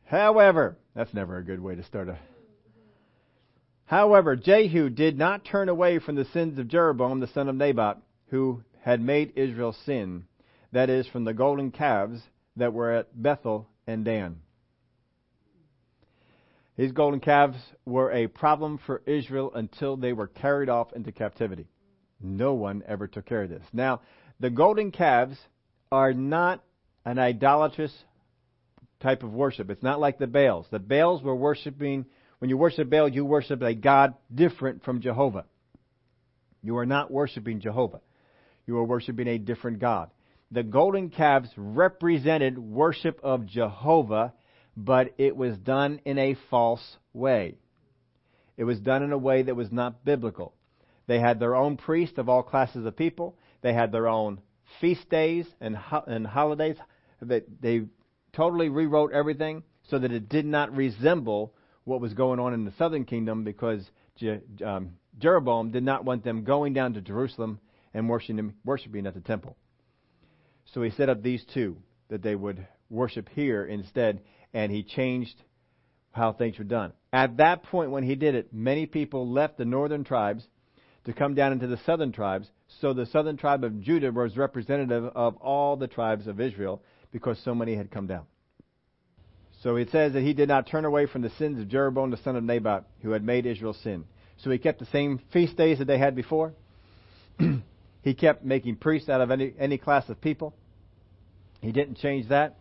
[0.06, 2.18] However, that's never a good way to start a.
[3.86, 7.98] However, Jehu did not turn away from the sins of Jeroboam the son of Nebat,
[8.28, 10.26] who had made Israel sin,
[10.72, 12.22] that is, from the golden calves
[12.56, 14.38] that were at Bethel and Dan.
[16.80, 21.68] These golden calves were a problem for Israel until they were carried off into captivity.
[22.22, 23.66] No one ever took care of this.
[23.74, 24.00] Now,
[24.40, 25.38] the golden calves
[25.92, 26.64] are not
[27.04, 27.92] an idolatrous
[29.02, 29.70] type of worship.
[29.70, 30.68] It's not like the Baals.
[30.72, 32.06] The Baals were worshiping
[32.38, 35.44] when you worship Baal, you worship a God different from Jehovah.
[36.64, 38.00] You are not worshiping Jehovah.
[38.66, 40.12] You are worshiping a different God.
[40.50, 44.34] The golden calves represented worship of Jehovah,
[44.86, 47.58] but it was done in a false way.
[48.56, 50.54] It was done in a way that was not biblical.
[51.06, 53.38] They had their own priest of all classes of people.
[53.62, 54.40] They had their own
[54.80, 56.78] feast days and, ho- and holidays.
[57.22, 57.82] They, they
[58.32, 62.74] totally rewrote everything so that it did not resemble what was going on in the
[62.78, 67.60] southern kingdom because Je- um, Jeroboam did not want them going down to Jerusalem
[67.94, 69.58] and worshiping, worshiping at the temple.
[70.74, 71.78] So he set up these two
[72.10, 74.22] that they would worship here instead,
[74.54, 75.36] and he changed
[76.12, 76.94] how things were done.
[77.14, 80.46] At that point, when he did it, many people left the northern tribes
[81.06, 82.48] to come down into the southern tribes.
[82.82, 86.82] So the southern tribe of Judah was representative of all the tribes of Israel
[87.12, 88.26] because so many had come down.
[89.62, 92.18] So it says that he did not turn away from the sins of Jeroboam the
[92.18, 94.06] son of Nebat, who had made Israel sin.
[94.38, 96.54] So he kept the same feast days that they had before.
[98.02, 100.54] he kept making priests out of any, any class of people.
[101.62, 102.58] He didn't change that.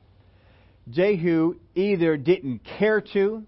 [0.91, 3.45] Jehu either didn't care to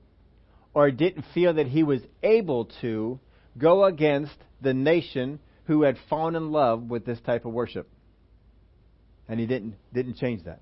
[0.75, 3.19] or didn't feel that he was able to
[3.59, 7.89] go against the nation who had fallen in love with this type of worship.
[9.29, 10.61] And he didn't, didn't change that.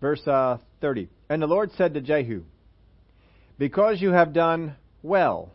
[0.00, 1.08] Verse uh, 30.
[1.28, 2.42] And the Lord said to Jehu,
[3.58, 5.52] Because you have done well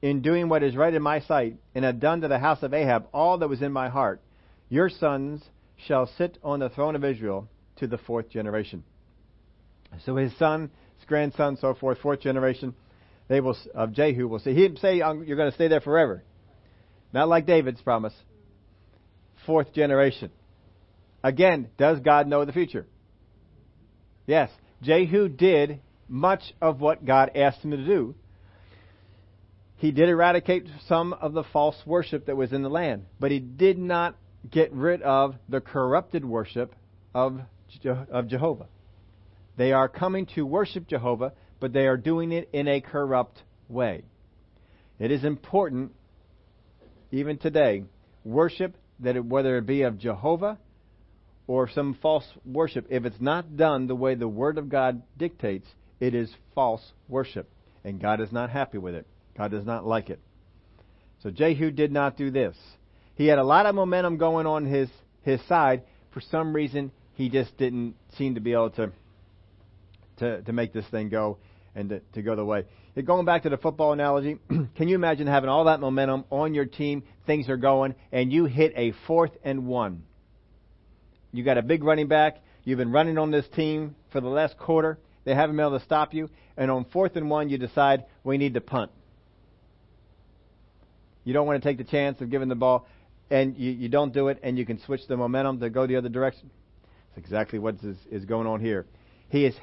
[0.00, 2.74] in doing what is right in my sight, and have done to the house of
[2.74, 4.20] Ahab all that was in my heart,
[4.68, 5.42] your sons
[5.86, 8.82] shall sit on the throne of Israel to the fourth generation.
[10.04, 12.74] So his son, his grandson, so forth, fourth generation,
[13.28, 14.54] they will of Jehu will say.
[14.54, 16.22] He say you're going to stay there forever.
[17.12, 18.14] Not like David's promise.
[19.46, 20.30] Fourth generation.
[21.22, 22.86] Again, does God know the future?
[24.26, 24.50] Yes,
[24.82, 28.14] Jehu did much of what God asked him to do.
[29.76, 33.40] He did eradicate some of the false worship that was in the land, but he
[33.40, 34.16] did not
[34.48, 36.74] get rid of the corrupted worship
[37.14, 37.40] of,
[37.84, 38.66] of Jehovah.
[39.56, 44.02] They are coming to worship Jehovah, but they are doing it in a corrupt way.
[44.98, 45.92] It is important,
[47.10, 47.84] even today,
[48.24, 50.58] worship that it, whether it be of Jehovah
[51.46, 55.66] or some false worship, if it's not done the way the Word of God dictates,
[56.00, 57.50] it is false worship.
[57.84, 59.06] And God is not happy with it.
[59.36, 60.20] God does not like it.
[61.22, 62.56] So Jehu did not do this.
[63.14, 64.88] He had a lot of momentum going on his,
[65.22, 65.82] his side.
[66.12, 68.92] For some reason, he just didn't seem to be able to,
[70.22, 71.38] to, to make this thing go
[71.74, 72.64] and to, to go the way.
[73.04, 74.38] Going back to the football analogy,
[74.76, 78.44] can you imagine having all that momentum on your team, things are going, and you
[78.44, 80.04] hit a fourth and one?
[81.32, 82.42] You got a big running back.
[82.64, 84.98] You've been running on this team for the last quarter.
[85.24, 86.30] They haven't been able to stop you.
[86.56, 88.90] And on fourth and one, you decide we need to punt.
[91.24, 92.86] You don't want to take the chance of giving the ball,
[93.30, 95.96] and you, you don't do it, and you can switch the momentum to go the
[95.96, 96.50] other direction.
[97.14, 98.86] That's exactly what is, is going on here.
[99.28, 99.54] He is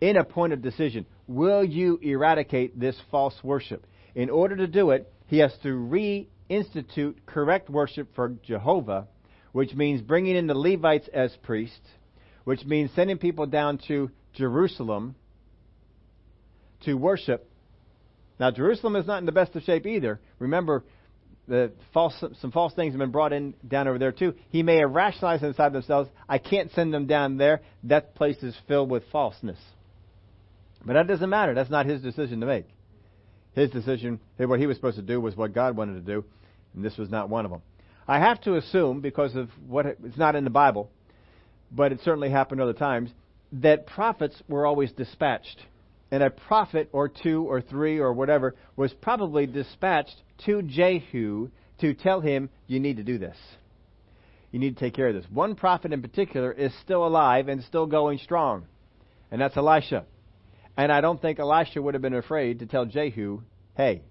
[0.00, 1.06] in a point of decision.
[1.26, 3.86] Will you eradicate this false worship?
[4.14, 9.06] In order to do it, he has to reinstitute correct worship for Jehovah
[9.52, 11.88] which means bringing in the Levites as priests,
[12.44, 15.14] which means sending people down to Jerusalem
[16.84, 17.50] to worship.
[18.38, 20.20] Now, Jerusalem is not in the best of shape either.
[20.38, 20.84] Remember,
[21.48, 24.34] the false, some false things have been brought in down over there too.
[24.50, 27.62] He may have rationalized inside themselves, I can't send them down there.
[27.84, 29.58] That place is filled with falseness.
[30.84, 31.54] But that doesn't matter.
[31.54, 32.66] That's not his decision to make.
[33.54, 36.24] His decision, what he was supposed to do was what God wanted to do,
[36.74, 37.62] and this was not one of them.
[38.06, 40.90] I have to assume, because of what it's not in the Bible,
[41.70, 43.10] but it certainly happened other times,
[43.52, 45.60] that prophets were always dispatched.
[46.10, 51.94] And a prophet or two or three or whatever was probably dispatched to Jehu to
[51.94, 53.36] tell him, you need to do this.
[54.52, 55.26] You need to take care of this.
[55.30, 58.64] One prophet in particular is still alive and still going strong,
[59.30, 60.06] and that's Elisha.
[60.78, 63.42] And I don't think Elisha would have been afraid to tell Jehu,
[63.76, 64.02] hey,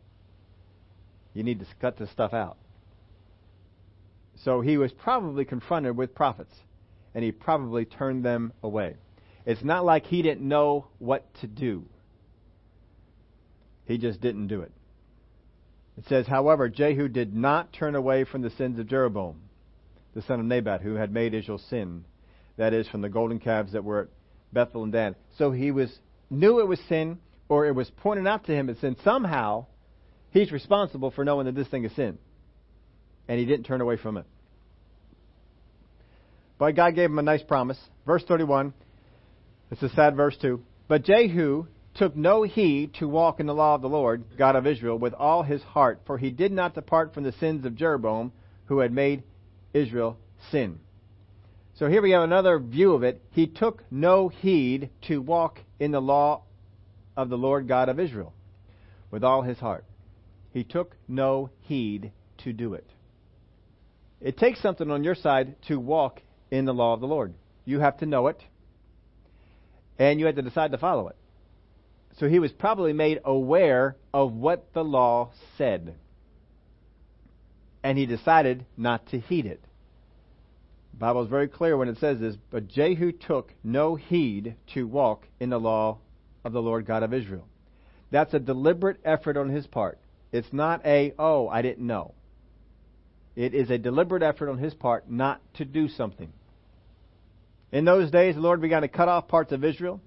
[1.33, 2.57] you need to cut this stuff out.
[4.43, 6.53] So he was probably confronted with prophets,
[7.15, 8.95] and he probably turned them away.
[9.45, 11.85] It's not like he didn't know what to do.
[13.85, 14.73] He just didn't do it.
[15.97, 19.39] It says, however, Jehu did not turn away from the sins of Jeroboam,
[20.13, 22.03] the son of Nebat, who had made Israel sin.
[22.57, 24.07] That is, from the golden calves that were at
[24.51, 25.15] Bethel and Dan.
[25.37, 25.97] So he was
[26.29, 28.95] knew it was sin, or it was pointed out to him as sin.
[29.03, 29.65] Somehow,
[30.31, 32.17] he's responsible for knowing that this thing is sin.
[33.27, 34.25] And he didn't turn away from it.
[36.57, 37.77] But God gave him a nice promise.
[38.05, 38.73] Verse 31,
[39.71, 40.61] it's a sad verse too.
[40.87, 44.67] But Jehu took no heed to walk in the law of the Lord, God of
[44.67, 48.31] Israel, with all his heart, for he did not depart from the sins of Jeroboam,
[48.65, 49.23] who had made
[49.73, 50.17] Israel
[50.51, 50.79] sin.
[51.75, 53.21] So here we have another view of it.
[53.31, 56.43] He took no heed to walk in the law
[57.15, 58.33] of the Lord God of Israel
[59.11, 59.85] with all his heart.
[60.51, 62.89] He took no heed to do it.
[64.21, 67.33] It takes something on your side to walk in the law of the Lord.
[67.65, 68.41] You have to know it,
[69.99, 71.15] and you have to decide to follow it.
[72.19, 75.95] So he was probably made aware of what the law said.
[77.83, 79.61] And he decided not to heed it.
[80.97, 84.87] The Bible is very clear when it says this, but Jehu took no heed to
[84.87, 85.99] walk in the law
[86.43, 87.47] of the Lord God of Israel.
[88.09, 89.99] That's a deliberate effort on his part.
[90.31, 92.15] It's not a, oh, I didn't know.
[93.35, 96.33] It is a deliberate effort on his part not to do something.
[97.71, 100.01] In those days, the Lord began to cut off parts of Israel,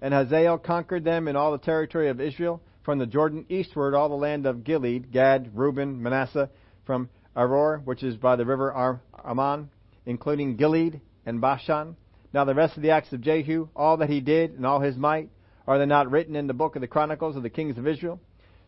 [0.00, 4.08] and Hazael conquered them in all the territory of Israel, from the Jordan eastward, all
[4.08, 6.48] the land of Gilead, Gad, Reuben, Manasseh,
[6.86, 9.70] from Aroer, which is by the river Ar- Arnon,
[10.08, 11.94] including Gilead and Bashan.
[12.32, 14.96] Now the rest of the acts of Jehu, all that he did and all his
[14.96, 15.28] might,
[15.66, 18.18] are they not written in the book of the Chronicles of the kings of Israel?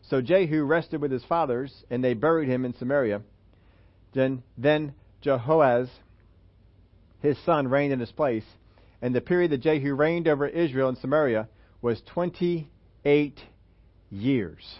[0.03, 3.23] So Jehu rested with his fathers, and they buried him in Samaria.
[4.13, 5.89] Then, then Jehoaz,
[7.21, 8.45] his son, reigned in his place,
[9.01, 11.49] and the period that Jehu reigned over Israel and Samaria
[11.81, 13.39] was 28
[14.11, 14.75] years.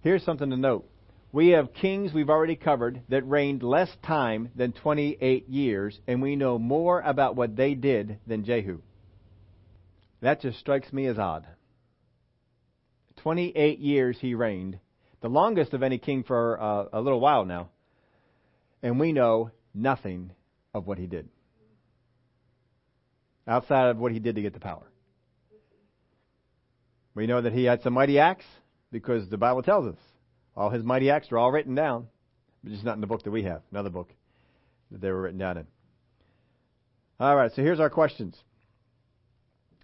[0.00, 0.88] Here's something to note.
[1.36, 6.34] We have kings we've already covered that reigned less time than 28 years, and we
[6.34, 8.80] know more about what they did than Jehu.
[10.22, 11.46] That just strikes me as odd.
[13.16, 14.78] 28 years he reigned,
[15.20, 17.68] the longest of any king for uh, a little while now,
[18.82, 20.32] and we know nothing
[20.72, 21.28] of what he did
[23.46, 24.90] outside of what he did to get the power.
[27.14, 28.46] We know that he had some mighty acts
[28.90, 29.98] because the Bible tells us
[30.56, 32.06] all his mighty acts are all written down,
[32.62, 34.12] but just not in the book that we have, another book
[34.90, 35.66] that they were written down in.
[37.18, 38.36] All right, so here's our questions.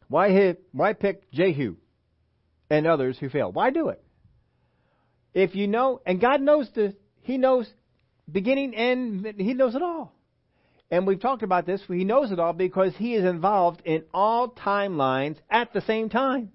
[0.09, 1.77] Why hit, why pick Jehu
[2.69, 3.55] and others who failed?
[3.55, 4.03] Why do it?
[5.35, 7.67] If you know, and God knows the, He knows
[8.31, 10.15] beginning and He knows it all.
[10.91, 11.81] And we've talked about this.
[11.89, 16.53] He knows it all because He is involved in all timelines at the same time.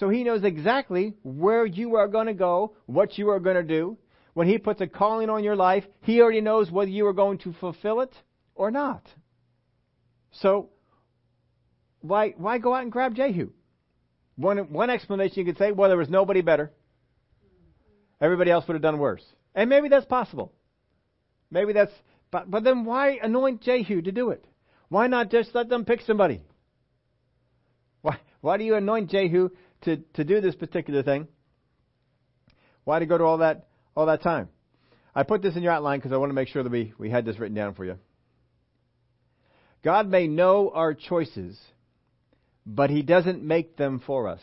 [0.00, 3.62] So He knows exactly where you are going to go, what you are going to
[3.62, 3.98] do.
[4.32, 7.36] When He puts a calling on your life, He already knows whether you are going
[7.38, 8.14] to fulfill it
[8.54, 9.06] or not.
[10.32, 10.70] So,
[12.00, 13.50] why, why go out and grab Jehu?
[14.36, 16.72] One, one explanation you could say, well, there was nobody better.
[18.22, 19.24] Everybody else would have done worse.
[19.54, 20.54] And maybe that's possible.
[21.50, 21.92] Maybe that's,
[22.30, 24.46] but, but then why anoint Jehu to do it?
[24.88, 26.42] Why not just let them pick somebody?
[28.00, 29.50] Why, why do you anoint Jehu
[29.82, 31.28] to, to do this particular thing?
[32.84, 34.48] Why to go to all that, all that time?
[35.14, 37.10] I put this in your outline because I want to make sure that we, we
[37.10, 37.96] had this written down for you.
[39.82, 41.58] God may know our choices,
[42.66, 44.40] but He doesn't make them for us.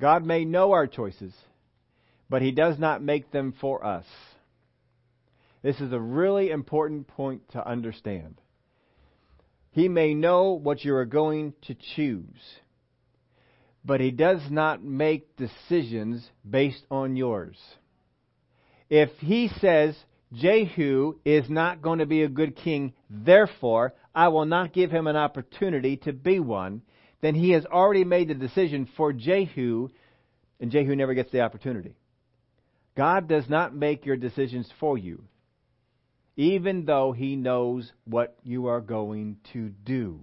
[0.00, 1.34] God may know our choices,
[2.28, 4.06] but He does not make them for us.
[5.62, 8.40] This is a really important point to understand.
[9.72, 12.40] He may know what you are going to choose,
[13.84, 17.56] but He does not make decisions based on yours.
[18.88, 19.96] If He says,
[20.32, 25.08] Jehu is not going to be a good king, therefore I will not give him
[25.08, 26.82] an opportunity to be one,
[27.20, 29.88] then he has already made the decision for Jehu,
[30.60, 31.96] and Jehu never gets the opportunity.
[32.96, 35.24] God does not make your decisions for you
[36.40, 40.20] even though he knows what you are going to do.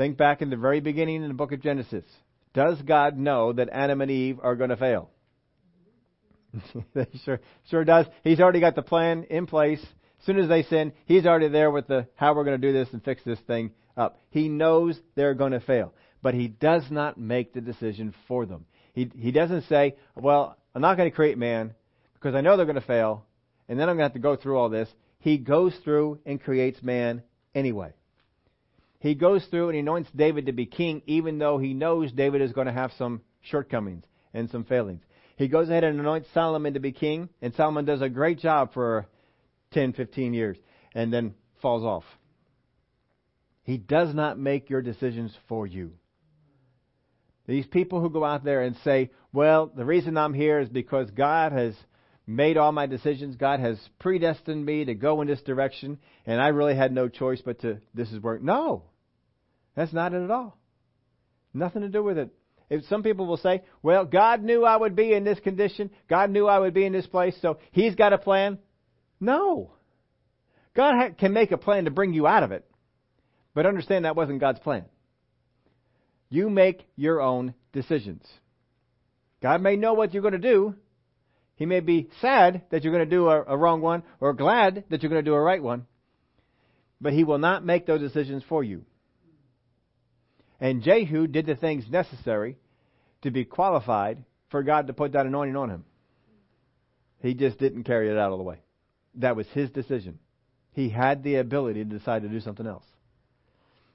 [0.00, 2.06] Think back in the very beginning in the book of Genesis.
[2.54, 5.10] Does God know that Adam and Eve are going to fail?
[7.26, 7.38] sure,
[7.68, 8.06] sure does.
[8.24, 9.82] He's already got the plan in place.
[9.82, 12.72] As soon as they sin, he's already there with the how we're going to do
[12.72, 14.18] this and fix this thing up.
[14.30, 15.92] He knows they're going to fail,
[16.22, 18.64] but he does not make the decision for them.
[18.94, 21.74] He he doesn't say, "Well, I'm not going to create man
[22.14, 23.26] because I know they're going to fail,
[23.68, 24.88] and then I'm going to have to go through all this.
[25.18, 27.22] He goes through and creates man
[27.54, 27.92] anyway.
[29.00, 32.42] He goes through and he anoints David to be king, even though he knows David
[32.42, 35.02] is going to have some shortcomings and some failings.
[35.36, 38.74] He goes ahead and anoints Solomon to be king, and Solomon does a great job
[38.74, 39.06] for
[39.72, 40.58] 10, 15 years,
[40.94, 42.04] and then falls off.
[43.62, 45.92] He does not make your decisions for you.
[47.46, 51.10] These people who go out there and say, well, the reason I'm here is because
[51.10, 51.74] God has
[52.26, 53.36] made all my decisions.
[53.36, 57.40] God has predestined me to go in this direction, and I really had no choice
[57.42, 58.84] but to, this is where, no.
[59.74, 60.58] That's not it at all.
[61.54, 62.30] Nothing to do with it.
[62.68, 65.90] If some people will say, well, God knew I would be in this condition.
[66.08, 68.58] God knew I would be in this place, so He's got a plan.
[69.18, 69.72] No.
[70.76, 72.64] God ha- can make a plan to bring you out of it.
[73.54, 74.84] But understand that wasn't God's plan.
[76.28, 78.24] You make your own decisions.
[79.42, 80.76] God may know what you're going to do.
[81.56, 84.84] He may be sad that you're going to do a, a wrong one or glad
[84.90, 85.86] that you're going to do a right one.
[87.00, 88.84] But He will not make those decisions for you.
[90.60, 92.56] And Jehu did the things necessary
[93.22, 95.84] to be qualified for God to put that anointing on him.
[97.22, 98.58] He just didn't carry it out all the way.
[99.16, 100.18] That was his decision.
[100.72, 102.84] He had the ability to decide to do something else.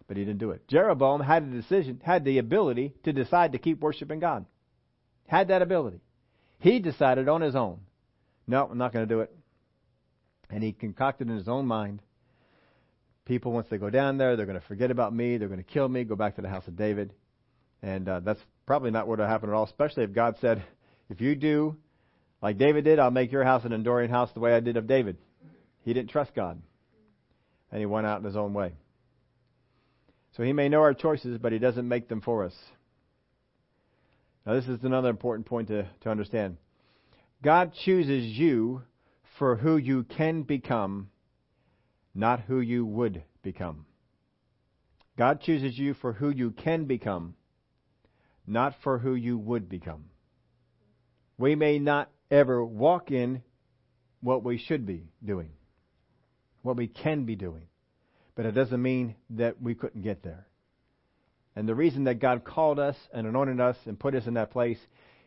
[0.07, 0.67] But he didn't do it.
[0.67, 4.45] Jeroboam had a decision, had the ability to decide to keep worshiping God.
[5.27, 6.01] Had that ability.
[6.59, 7.79] He decided on his own.
[8.47, 9.35] No, I'm not going to do it.
[10.49, 12.01] And he concocted in his own mind
[13.25, 15.37] people, once they go down there, they're going to forget about me.
[15.37, 17.13] They're going to kill me, go back to the house of David.
[17.81, 20.63] And uh, that's probably not what will happen at all, especially if God said,
[21.09, 21.75] if you do
[22.41, 24.87] like David did, I'll make your house an enduring house the way I did of
[24.87, 25.17] David.
[25.83, 26.61] He didn't trust God.
[27.71, 28.73] And he went out in his own way.
[30.37, 32.53] So he may know our choices, but he doesn't make them for us.
[34.45, 36.57] Now, this is another important point to, to understand.
[37.43, 38.83] God chooses you
[39.39, 41.09] for who you can become
[42.15, 43.85] not who you would become.
[45.17, 47.35] God chooses you for who you can become,
[48.47, 50.05] not for who you would become.
[51.37, 53.43] We may not ever walk in
[54.21, 55.49] what we should be doing,
[56.61, 57.67] what we can be doing,
[58.35, 60.47] but it doesn't mean that we couldn't get there.
[61.55, 64.51] And the reason that God called us and anointed us and put us in that
[64.51, 64.79] place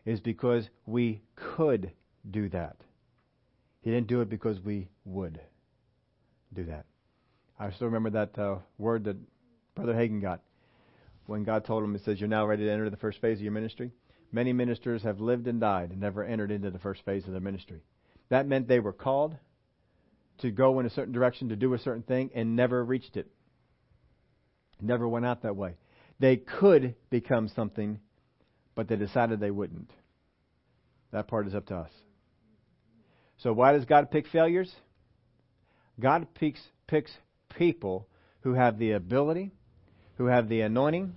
[0.04, 1.92] is because we could
[2.30, 2.76] do that.
[3.80, 5.40] He didn't do it because we would
[6.54, 6.86] do that.
[7.58, 9.16] I still remember that uh, word that
[9.74, 10.40] Brother Hagin got
[11.26, 13.42] when God told him, He says, You're now ready to enter the first phase of
[13.42, 13.92] your ministry.
[14.32, 17.40] Many ministers have lived and died and never entered into the first phase of their
[17.40, 17.80] ministry.
[18.28, 19.36] That meant they were called
[20.38, 23.28] to go in a certain direction, to do a certain thing, and never reached it.
[24.80, 25.74] Never went out that way.
[26.20, 27.98] They could become something,
[28.74, 29.90] but they decided they wouldn't.
[31.10, 31.90] That part is up to us.
[33.38, 34.72] So why does God pick failures?
[36.00, 37.10] God picks, picks
[37.56, 38.06] people
[38.42, 39.50] who have the ability,
[40.16, 41.14] who have the anointing,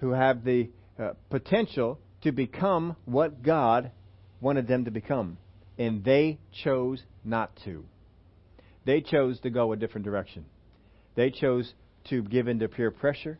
[0.00, 3.90] who have the uh, potential to become what God
[4.40, 5.38] wanted them to become.
[5.78, 7.84] And they chose not to.
[8.84, 10.46] They chose to go a different direction.
[11.14, 11.72] They chose
[12.08, 13.38] to give into peer pressure.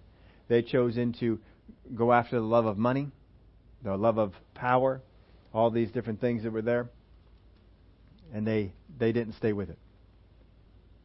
[0.48, 1.38] They chose into
[1.94, 3.10] go after the love of money,
[3.82, 5.00] the love of power,
[5.52, 6.90] all these different things that were there.
[8.34, 9.78] And they, they didn't stay with it.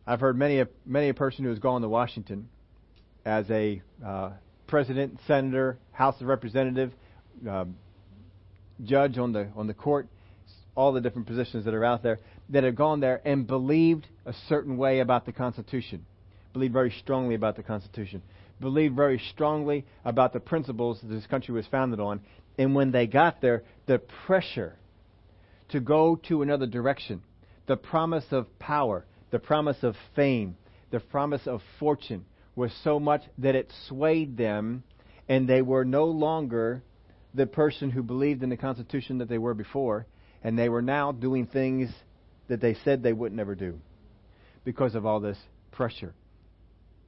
[0.06, 2.50] I've heard many a many a person who has gone to Washington
[3.24, 4.32] as a uh,
[4.68, 6.92] president, senator, House of Representative,
[7.48, 7.66] uh,
[8.84, 10.08] judge on the on the court,
[10.76, 14.34] all the different positions that are out there that have gone there and believed a
[14.50, 16.04] certain way about the Constitution,
[16.52, 18.24] believed very strongly about the Constitution,
[18.60, 22.22] believed very strongly about the principles that this country was founded on,
[22.58, 24.76] and when they got there, the pressure
[25.70, 27.22] to go to another direction,
[27.68, 30.58] the promise of power, the promise of fame,
[30.92, 32.26] the promise of fortune
[32.56, 34.84] was so much that it swayed them,
[35.28, 36.84] and they were no longer
[37.34, 40.06] the person who believed in the Constitution that they were before,
[40.44, 41.90] and they were now doing things
[42.50, 43.80] that they said they would never do
[44.66, 45.38] because of all this
[45.72, 46.14] pressure.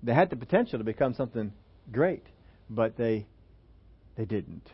[0.02, 1.52] They had the potential to become something
[1.92, 2.26] great,
[2.70, 3.28] but they
[4.16, 4.70] they didn't.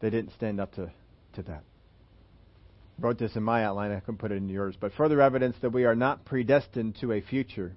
[0.00, 0.90] They didn't stand up to,
[1.34, 1.64] to that
[2.98, 3.92] wrote this in my outline.
[3.92, 4.74] I couldn't put it in yours.
[4.78, 7.72] But further evidence that we are not predestined to a future.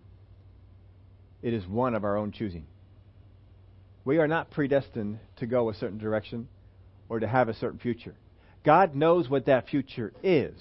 [1.41, 2.65] It is one of our own choosing.
[4.05, 6.47] We are not predestined to go a certain direction
[7.09, 8.15] or to have a certain future.
[8.63, 10.53] God knows what that future is,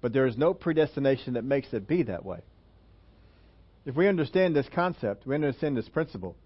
[0.00, 2.40] but there is no predestination that makes it be that way.
[3.84, 6.36] If we understand this concept, we understand this principle,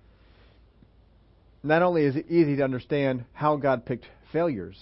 [1.62, 4.78] not only is it easy to understand how God picked failures,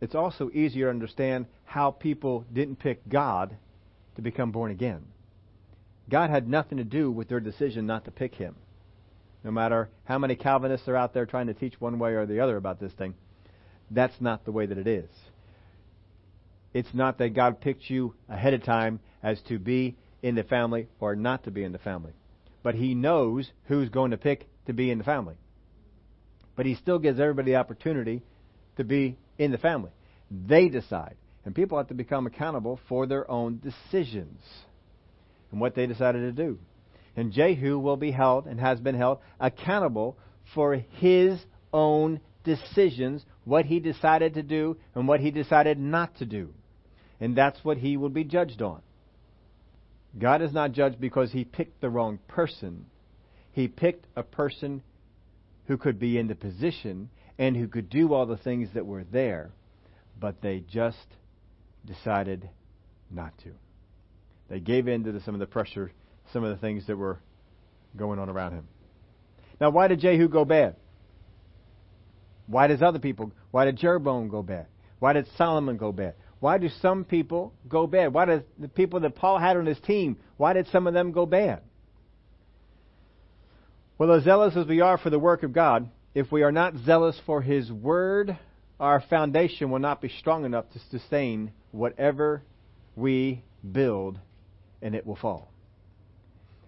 [0.00, 3.56] it's also easier to understand how people didn't pick God
[4.16, 5.04] to become born again.
[6.08, 8.56] God had nothing to do with their decision not to pick Him.
[9.42, 12.40] no matter how many Calvinists are out there trying to teach one way or the
[12.40, 13.14] other about this thing,
[13.90, 15.08] that's not the way that it is.
[16.72, 20.88] It's not that God picked you ahead of time as to be in the family
[21.00, 22.12] or not to be in the family.
[22.62, 25.36] But He knows who's going to pick to be in the family.
[26.56, 28.22] But He still gives everybody the opportunity
[28.76, 29.90] to be in the family.
[30.30, 31.16] They decide.
[31.44, 34.42] And people have to become accountable for their own decisions
[35.50, 36.58] and what they decided to do.
[37.16, 40.18] And Jehu will be held and has been held accountable
[40.54, 41.40] for his
[41.72, 46.52] own decisions, what he decided to do and what he decided not to do.
[47.18, 48.82] And that's what he will be judged on.
[50.18, 52.86] God is not judged because he picked the wrong person.
[53.52, 54.82] He picked a person
[55.66, 57.08] who could be in the position
[57.40, 59.50] and who could do all the things that were there,
[60.20, 60.98] but they just
[61.86, 62.46] decided
[63.10, 63.48] not to.
[64.50, 65.90] They gave in to the, some of the pressure,
[66.34, 67.18] some of the things that were
[67.96, 68.68] going on around him.
[69.58, 70.76] Now, why did Jehu go bad?
[72.46, 73.32] Why does other people?
[73.52, 74.66] Why did Jeroboam go bad?
[74.98, 76.16] Why did Solomon go bad?
[76.40, 78.12] Why do some people go bad?
[78.12, 81.12] Why did the people that Paul had on his team, why did some of them
[81.12, 81.62] go bad?
[83.96, 86.76] Well, as zealous as we are for the work of God, if we are not
[86.84, 88.36] zealous for His Word,
[88.78, 92.42] our foundation will not be strong enough to sustain whatever
[92.96, 93.42] we
[93.72, 94.18] build,
[94.82, 95.50] and it will fall.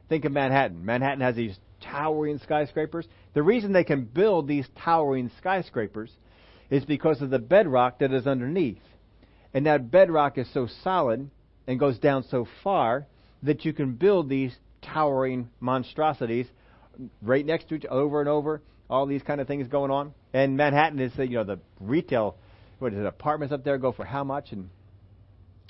[0.09, 0.84] Think of Manhattan.
[0.84, 3.07] Manhattan has these towering skyscrapers.
[3.34, 6.11] The reason they can build these towering skyscrapers
[6.70, 8.82] is because of the bedrock that is underneath.
[9.55, 11.30] And that bedrock is so solid
[11.66, 13.07] and goes down so far
[13.43, 16.47] that you can build these towering monstrosities
[17.20, 18.62] right next to each over and over.
[18.91, 20.12] All these kind of things going on.
[20.33, 22.37] And Manhattan is, you know, the retail,
[22.78, 24.53] what is it, apartments up there go for how much?
[24.53, 24.68] And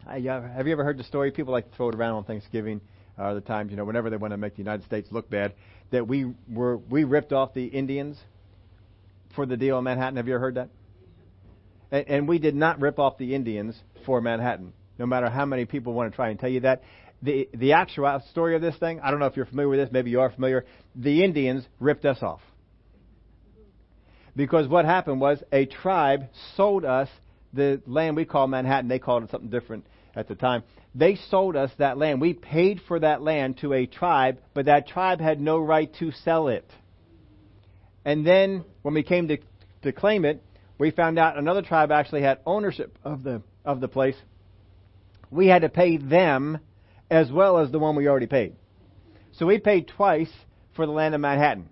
[0.06, 1.30] I, have you ever heard the story?
[1.30, 2.80] People like to throw it around on Thanksgiving,
[3.18, 5.54] uh, the times, you know, whenever they want to make the United States look bad,
[5.90, 8.18] that we were we ripped off the Indians
[9.36, 10.16] for the deal in Manhattan.
[10.16, 10.70] Have you ever heard that?
[11.90, 15.66] And, and we did not rip off the Indians for Manhattan, no matter how many
[15.66, 16.82] people want to try and tell you that.
[17.22, 19.90] The, the actual story of this thing, I don't know if you're familiar with this,
[19.92, 20.64] maybe you are familiar.
[20.96, 22.40] The Indians ripped us off.
[24.34, 27.08] Because what happened was a tribe sold us
[27.52, 28.88] the land we call Manhattan.
[28.88, 30.62] They called it something different at the time.
[30.94, 32.20] They sold us that land.
[32.20, 36.12] We paid for that land to a tribe, but that tribe had no right to
[36.12, 36.68] sell it.
[38.04, 39.38] And then when we came to,
[39.82, 40.42] to claim it,
[40.78, 44.16] we found out another tribe actually had ownership of the of the place.
[45.30, 46.58] We had to pay them
[47.10, 48.56] as well as the one we already paid.
[49.32, 50.32] So we paid twice
[50.74, 51.68] for the land of Manhattan.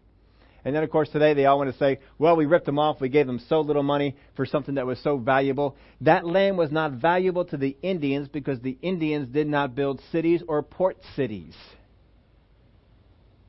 [0.64, 3.00] And then, of course, today they all want to say, well, we ripped them off.
[3.00, 5.76] We gave them so little money for something that was so valuable.
[6.02, 10.42] That land was not valuable to the Indians because the Indians did not build cities
[10.46, 11.54] or port cities.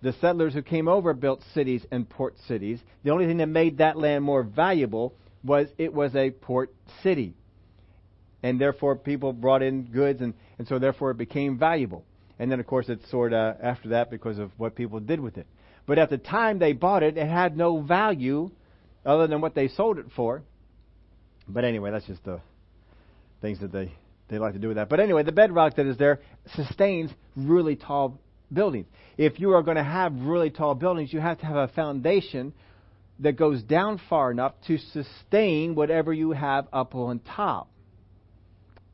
[0.02, 2.80] The settlers who came over built cities and port cities.
[3.04, 7.36] The only thing that made that land more valuable was it was a port city.
[8.42, 12.04] And therefore people brought in goods and, and so therefore it became valuable.
[12.40, 15.38] And then of course it soared uh, after that because of what people did with
[15.38, 15.46] it.
[15.92, 18.50] But at the time they bought it, it had no value
[19.06, 20.42] other than what they sold it for.
[21.50, 22.40] But anyway, that's just the
[23.42, 23.92] things that they,
[24.30, 24.88] they like to do with that.
[24.88, 26.22] But anyway, the bedrock that is there
[26.56, 28.22] sustains really tall
[28.54, 28.88] buildings.
[29.18, 32.54] If you are going to have really tall buildings, you have to have a foundation
[33.20, 37.70] that goes down far enough to sustain whatever you have up on top.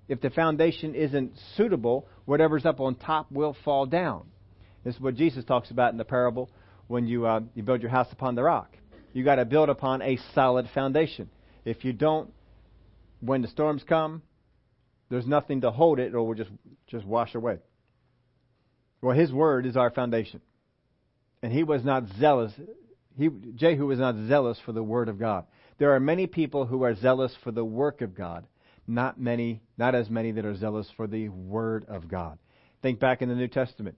[0.07, 4.25] If the foundation isn't suitable, whatever's up on top will fall down.
[4.83, 6.49] This is what Jesus talks about in the parable
[6.87, 8.75] when you, uh, you build your house upon the rock.
[9.13, 11.29] You got to build upon a solid foundation.
[11.65, 12.31] If you don't,
[13.19, 14.21] when the storms come,
[15.09, 16.51] there's nothing to hold it, or will just
[16.87, 17.59] just wash away.
[19.01, 20.41] Well, His word is our foundation,
[21.41, 22.51] and He was not zealous
[23.17, 25.45] he, Jehu was not zealous for the word of God.
[25.79, 28.45] There are many people who are zealous for the work of God,
[28.87, 32.37] not many, not as many that are zealous for the word of God.
[32.81, 33.97] Think back in the New Testament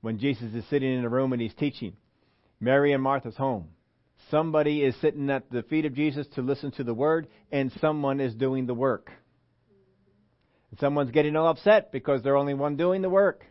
[0.00, 1.96] when Jesus is sitting in a room and he's teaching.
[2.62, 3.66] Mary and Martha's home.
[4.30, 8.20] Somebody is sitting at the feet of Jesus to listen to the word, and someone
[8.20, 9.10] is doing the work.
[10.70, 13.44] And someone's getting all upset because they're only one doing the work.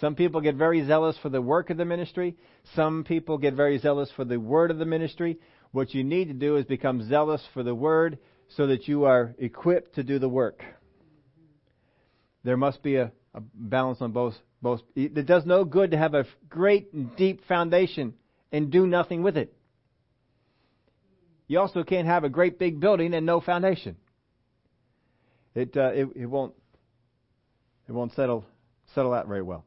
[0.00, 2.36] Some people get very zealous for the work of the ministry.
[2.74, 5.38] Some people get very zealous for the word of the ministry.
[5.70, 8.18] What you need to do is become zealous for the word
[8.56, 10.64] so that you are equipped to do the work.
[12.42, 14.34] There must be a, a balance on both.
[14.60, 14.80] Both.
[14.96, 18.14] It does no good to have a great and deep foundation
[18.52, 19.52] and do nothing with it.
[21.46, 23.96] You also can't have a great big building and no foundation.
[25.54, 26.54] It uh, it, it won't
[27.88, 28.44] it won't settle
[28.94, 29.64] settle out very well.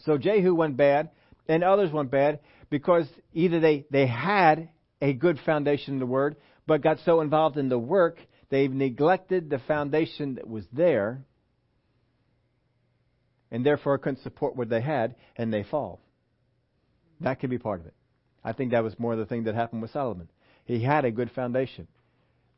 [0.00, 1.10] So Jehu went bad,
[1.48, 4.68] and others went bad because either they, they had
[5.00, 8.18] a good foundation in the Word, but got so involved in the work,
[8.50, 11.24] they've neglected the foundation that was there,
[13.50, 16.00] and therefore couldn't support what they had, and they fall.
[17.20, 17.94] That could be part of it.
[18.44, 20.28] I think that was more the thing that happened with Solomon.
[20.64, 21.88] He had a good foundation.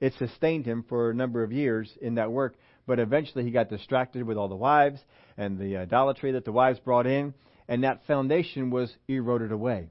[0.01, 2.57] It sustained him for a number of years in that work,
[2.87, 5.01] but eventually he got distracted with all the wives
[5.37, 7.35] and the idolatry that the wives brought in,
[7.69, 9.89] and that foundation was eroded away.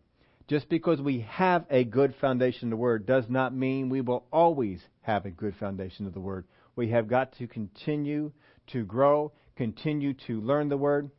[0.47, 4.25] Just because we have a good foundation of the Word does not mean we will
[4.31, 6.45] always have a good foundation of the Word.
[6.75, 8.31] We have got to continue
[8.67, 11.11] to grow, continue to learn the Word.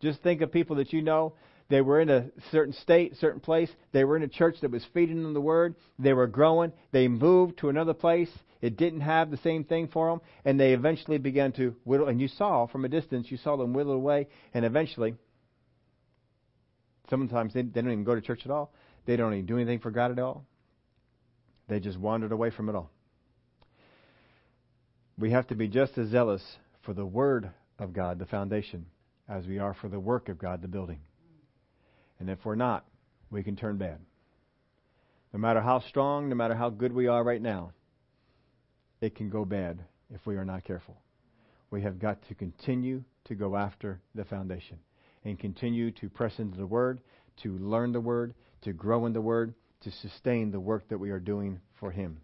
[0.00, 1.34] Just think of people that you know.
[1.68, 3.70] They were in a certain state, certain place.
[3.92, 5.74] They were in a church that was feeding them the Word.
[5.98, 6.72] They were growing.
[6.92, 8.30] They moved to another place.
[8.60, 10.20] It didn't have the same thing for them.
[10.44, 12.08] And they eventually began to whittle.
[12.08, 14.28] And you saw from a distance, you saw them whittle away.
[14.54, 15.16] And eventually,
[17.08, 18.72] Sometimes they, they don't even go to church at all.
[19.06, 20.44] They don't even do anything for God at all.
[21.68, 22.90] They just wandered away from it all.
[25.18, 26.42] We have to be just as zealous
[26.82, 28.86] for the Word of God, the foundation,
[29.28, 31.00] as we are for the work of God, the building.
[32.18, 32.84] And if we're not,
[33.30, 33.98] we can turn bad.
[35.32, 37.72] No matter how strong, no matter how good we are right now,
[39.00, 39.82] it can go bad
[40.14, 40.96] if we are not careful.
[41.70, 44.78] We have got to continue to go after the foundation
[45.24, 47.00] and continue to press into the Word,
[47.42, 51.10] to learn the Word, to grow in the Word, to sustain the work that we
[51.10, 52.18] are doing for Him.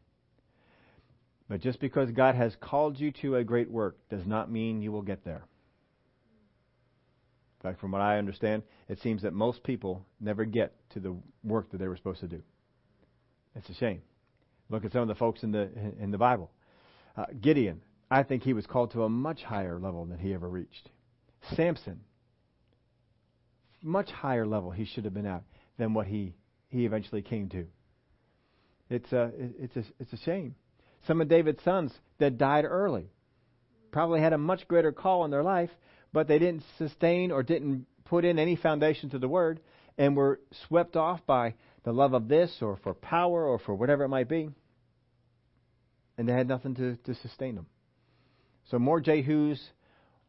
[1.48, 4.92] But just because God has called you to a great work does not mean you
[4.92, 5.42] will get there.
[7.62, 11.14] In fact, from what I understand, it seems that most people never get to the
[11.44, 12.42] work that they were supposed to do.
[13.54, 14.02] It's a shame.
[14.68, 15.68] Look at some of the folks in the
[16.00, 16.50] in the Bible.
[17.16, 20.48] Uh, Gideon, I think he was called to a much higher level than he ever
[20.48, 20.90] reached.
[21.54, 22.00] Samson,
[23.82, 25.42] much higher level he should have been at
[25.78, 26.34] than what he,
[26.68, 27.66] he eventually came to.
[28.90, 30.54] It's a, it's, a, it's a shame.
[31.06, 33.10] Some of David's sons that died early
[33.90, 35.70] probably had a much greater call in their life,
[36.12, 39.60] but they didn't sustain or didn't put in any foundation to the word
[39.98, 41.54] and were swept off by
[41.84, 44.48] the love of this or for power or for whatever it might be.
[46.18, 47.66] And they had nothing to, to sustain them.
[48.70, 49.58] So more Jehus,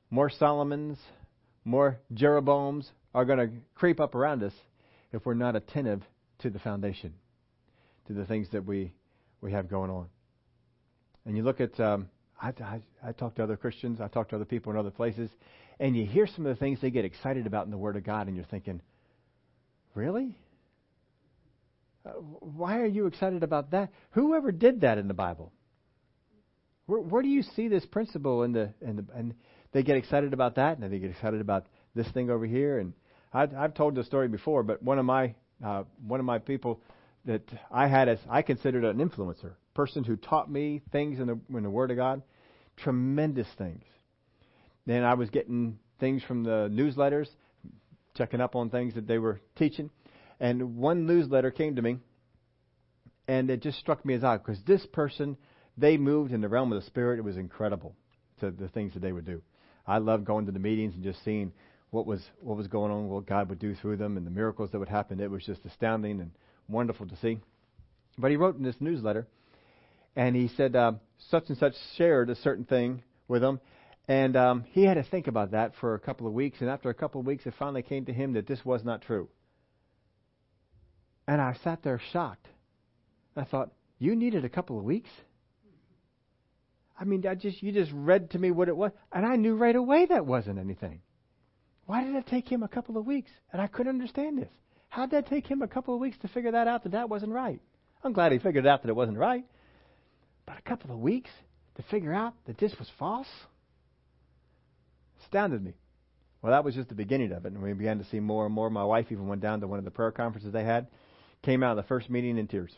[0.09, 0.97] more Solomons,
[1.65, 4.53] more Jeroboams, are going to creep up around us
[5.11, 6.01] if we're not attentive
[6.39, 7.13] to the foundation,
[8.07, 8.93] to the things that we,
[9.41, 10.07] we have going on.
[11.25, 12.09] And you look at, um,
[12.41, 15.29] I, I, I talk to other Christians, I talk to other people in other places,
[15.84, 18.05] and you hear some of the things they get excited about in the Word of
[18.05, 18.79] God, and you're thinking,
[19.93, 20.38] really?
[22.05, 23.91] Uh, why are you excited about that?
[24.11, 25.51] Whoever did that in the Bible?
[26.86, 29.34] Where, where do you see this principle in the, in the and
[29.73, 31.65] they get excited about that, and they get excited about
[31.95, 32.93] this thing over here, and
[33.34, 36.79] I've, I've told the story before, but one of my uh, one of my people
[37.25, 41.39] that I had as I considered an influencer, person who taught me things in the
[41.53, 42.21] in the Word of God,
[42.77, 43.84] tremendous things.
[44.86, 47.27] Then I was getting things from the newsletters,
[48.15, 49.89] checking up on things that they were teaching,
[50.39, 51.97] and one newsletter came to me,
[53.27, 55.38] and it just struck me as odd because this person
[55.77, 57.19] they moved in the realm of the spirit.
[57.19, 57.95] It was incredible
[58.39, 59.41] to the things that they would do.
[59.88, 61.51] I loved going to the meetings and just seeing
[61.89, 64.71] what was what was going on, what God would do through them, and the miracles
[64.71, 65.19] that would happen.
[65.19, 66.31] It was just astounding and
[66.67, 67.39] wonderful to see.
[68.17, 69.27] But he wrote in this newsletter,
[70.15, 70.93] and he said uh,
[71.29, 73.59] such and such shared a certain thing with him,
[74.08, 76.60] and um, he had to think about that for a couple of weeks.
[76.62, 79.01] And after a couple of weeks, it finally came to him that this was not
[79.01, 79.30] true.
[81.28, 82.47] And I sat there shocked.
[83.36, 85.10] I thought, you needed a couple of weeks.
[86.99, 89.56] I mean, I just you just read to me what it was, and I knew
[89.56, 91.01] right away that wasn't anything.
[91.86, 93.32] Why did it take him a couple of weeks?
[93.51, 94.51] And I couldn't understand this.
[94.89, 97.10] How did that take him a couple of weeks to figure that out that that
[97.10, 97.60] wasn't right?
[98.04, 99.43] I'm glad he figured out that it wasn't right.
[100.45, 101.32] But a couple of weeks
[101.76, 103.28] to figure out that this was false?
[105.34, 105.73] Astounded me.
[106.43, 108.53] Well, that was just the beginning of it, and we began to see more and
[108.53, 108.69] more.
[108.69, 110.88] My wife even went down to one of the prayer conferences they had,
[111.41, 112.71] came out of the first meeting in tears.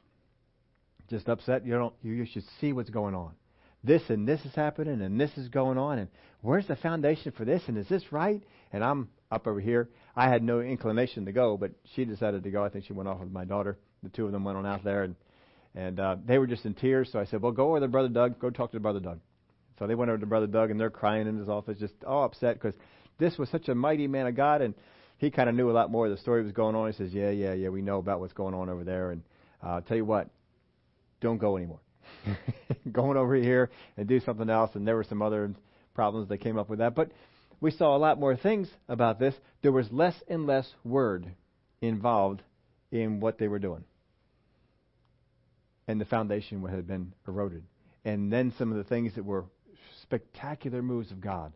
[1.09, 1.65] Just upset.
[1.65, 1.93] You don't.
[2.01, 3.33] You should see what's going on.
[3.83, 6.07] This and this is happening, and this is going on, and
[6.41, 7.61] where's the foundation for this?
[7.67, 8.41] And is this right?
[8.71, 9.89] and I'm up over here.
[10.15, 12.63] I had no inclination to go, but she decided to go.
[12.63, 13.77] I think she went off with my daughter.
[14.03, 15.15] The two of them went on out there, and
[15.75, 17.09] and uh, they were just in tears.
[17.11, 18.39] So I said, "Well, go over to Brother Doug.
[18.39, 19.19] Go talk to Brother Doug."
[19.77, 22.25] So they went over to Brother Doug, and they're crying in his office, just all
[22.25, 22.75] upset because
[23.17, 24.73] this was such a mighty man of God, and
[25.17, 26.05] he kind of knew a lot more.
[26.05, 26.91] Of the story was going on.
[26.91, 29.23] He says, "Yeah, yeah, yeah, we know about what's going on over there." And
[29.63, 30.29] uh, I'll tell you what,
[31.21, 31.79] don't go anymore.
[32.91, 34.71] Going over here and do something else.
[34.75, 35.53] And there were some other
[35.93, 37.11] problems that came up with that, but
[37.61, 39.33] we saw a lot more things about this.
[39.63, 41.25] There was less and less word
[41.81, 42.41] involved
[42.91, 43.83] in what they were doing.
[45.87, 47.63] And the foundation had been eroded.
[48.03, 49.45] And then some of the things that were
[50.05, 51.51] spectacular moves of God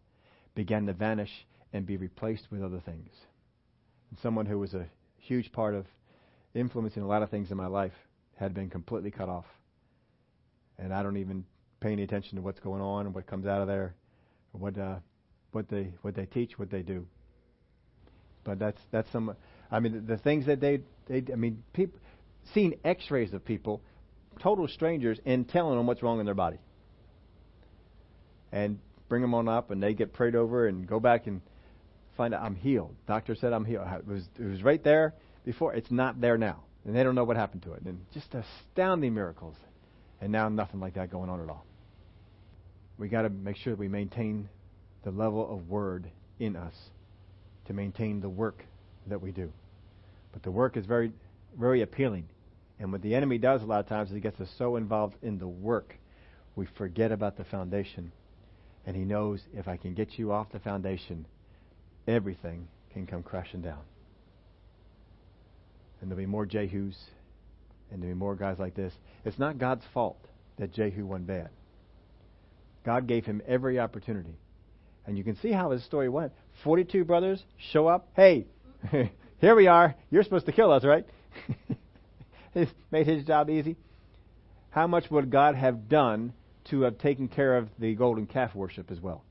[0.55, 1.31] began to vanish
[1.71, 3.09] and be replaced with other things.
[4.09, 4.87] And someone who was a
[5.17, 5.85] huge part of
[6.55, 7.93] influencing a lot of things in my life
[8.35, 9.45] had been completely cut off.
[10.79, 11.45] And I don't even
[11.79, 13.93] pay any attention to what's going on and what comes out of there,
[14.51, 14.95] what uh,
[15.51, 17.05] what they what they teach, what they do.
[18.43, 19.35] But that's that's some.
[19.71, 21.23] I mean, the things that they they.
[21.31, 21.99] I mean, people
[22.53, 23.81] seeing X-rays of people,
[24.41, 26.57] total strangers, and telling them what's wrong in their body,
[28.51, 31.41] and bring them on up, and they get prayed over, and go back and
[32.17, 32.95] find out I'm healed.
[33.07, 33.87] Doctor said I'm healed.
[33.87, 35.13] It was it was right there
[35.45, 35.73] before.
[35.73, 37.81] It's not there now, and they don't know what happened to it.
[37.83, 39.55] And just astounding miracles,
[40.21, 41.65] and now nothing like that going on at all.
[42.97, 44.49] We got to make sure that we maintain
[45.03, 46.73] the level of word in us
[47.67, 48.65] to maintain the work
[49.07, 49.51] that we do.
[50.33, 51.11] But the work is very,
[51.57, 52.27] very appealing.
[52.79, 55.15] And what the enemy does a lot of times is he gets us so involved
[55.21, 55.95] in the work,
[56.55, 58.11] we forget about the foundation.
[58.86, 61.25] And he knows if I can get you off the foundation,
[62.07, 63.82] everything can come crashing down.
[66.01, 66.95] And there'll be more Jehus,
[67.91, 68.93] and there'll be more guys like this.
[69.25, 70.19] It's not God's fault
[70.57, 71.49] that Jehu went bad.
[72.86, 74.38] God gave him every opportunity.
[75.05, 76.32] And you can see how his story went.
[76.63, 78.07] 42 brothers show up.
[78.15, 78.45] Hey,
[79.39, 79.95] here we are.
[80.09, 81.05] You're supposed to kill us, right?
[82.53, 83.75] He's made his job easy.
[84.71, 86.34] How much would God have done
[86.70, 89.24] to have taken care of the golden calf worship as well?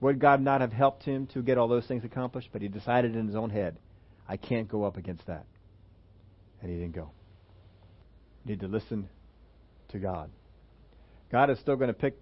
[0.00, 2.50] Would God not have helped him to get all those things accomplished?
[2.52, 3.78] But he decided in his own head,
[4.28, 5.44] I can't go up against that.
[6.60, 7.10] And he didn't go.
[8.44, 9.08] You need to listen
[9.88, 10.30] to God.
[11.30, 12.16] God is still going to pick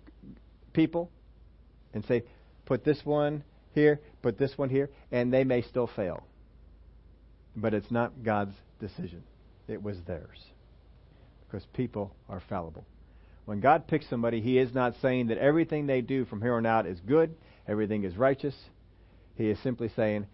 [0.73, 1.11] people
[1.93, 2.25] and say,
[2.65, 6.27] put this one here, put this one here, and they may still fail.
[7.55, 9.23] But it's not God's decision,
[9.69, 10.39] it was theirs.
[11.47, 12.85] Because people are fallible.
[13.47, 16.67] When God picks somebody, He is not saying that everything they do from here on
[16.67, 17.35] out is good,
[17.67, 18.55] everything is righteous.
[19.37, 20.27] He is simply saying,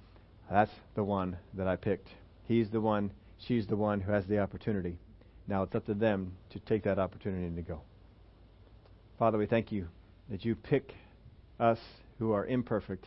[0.51, 2.09] that's the one that I picked.
[2.45, 3.13] He's the one,
[3.47, 4.99] she's the one who has the opportunity.
[5.47, 7.83] Now it's up to them to take that opportunity and to go.
[9.19, 9.89] Father, we thank you
[10.31, 10.95] that you pick
[11.61, 11.79] us
[12.19, 13.07] who are imperfect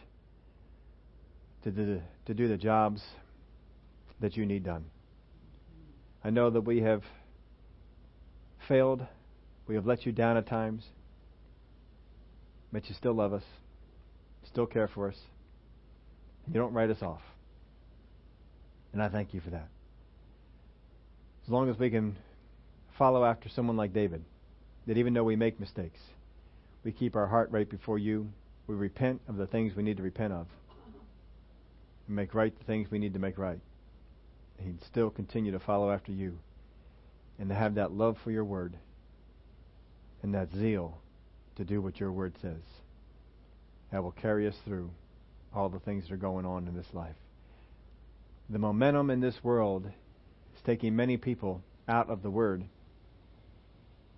[1.63, 3.01] to do, to do the jobs
[4.21, 4.85] that you need done.
[6.23, 7.03] I know that we have
[8.67, 9.05] failed,
[9.67, 10.83] we have let you down at times,
[12.71, 13.43] but you still love us,
[14.43, 15.17] still care for us,
[16.45, 17.21] and you don't write us off.
[18.93, 19.67] And I thank you for that.
[21.45, 22.15] As long as we can
[22.97, 24.23] follow after someone like David,
[24.87, 25.99] that even though we make mistakes,
[26.83, 28.29] we keep our heart right before you.
[28.67, 30.47] We repent of the things we need to repent of.
[32.07, 33.59] We make right the things we need to make right.
[34.57, 36.37] And He'd still continue to follow after you
[37.39, 38.75] and to have that love for your word
[40.21, 40.97] and that zeal
[41.55, 42.61] to do what your word says.
[43.91, 44.91] That will carry us through
[45.53, 47.15] all the things that are going on in this life.
[48.49, 52.65] The momentum in this world is taking many people out of the word,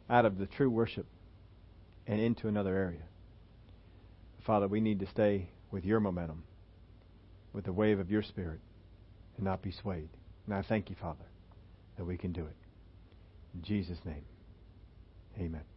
[0.09, 1.05] out of the true worship
[2.07, 3.03] and into another area.
[4.45, 6.43] Father, we need to stay with your momentum,
[7.53, 8.59] with the wave of your spirit,
[9.35, 10.09] and not be swayed.
[10.45, 11.25] And I thank you, Father,
[11.97, 12.55] that we can do it.
[13.53, 14.23] In Jesus' name,
[15.37, 15.76] amen.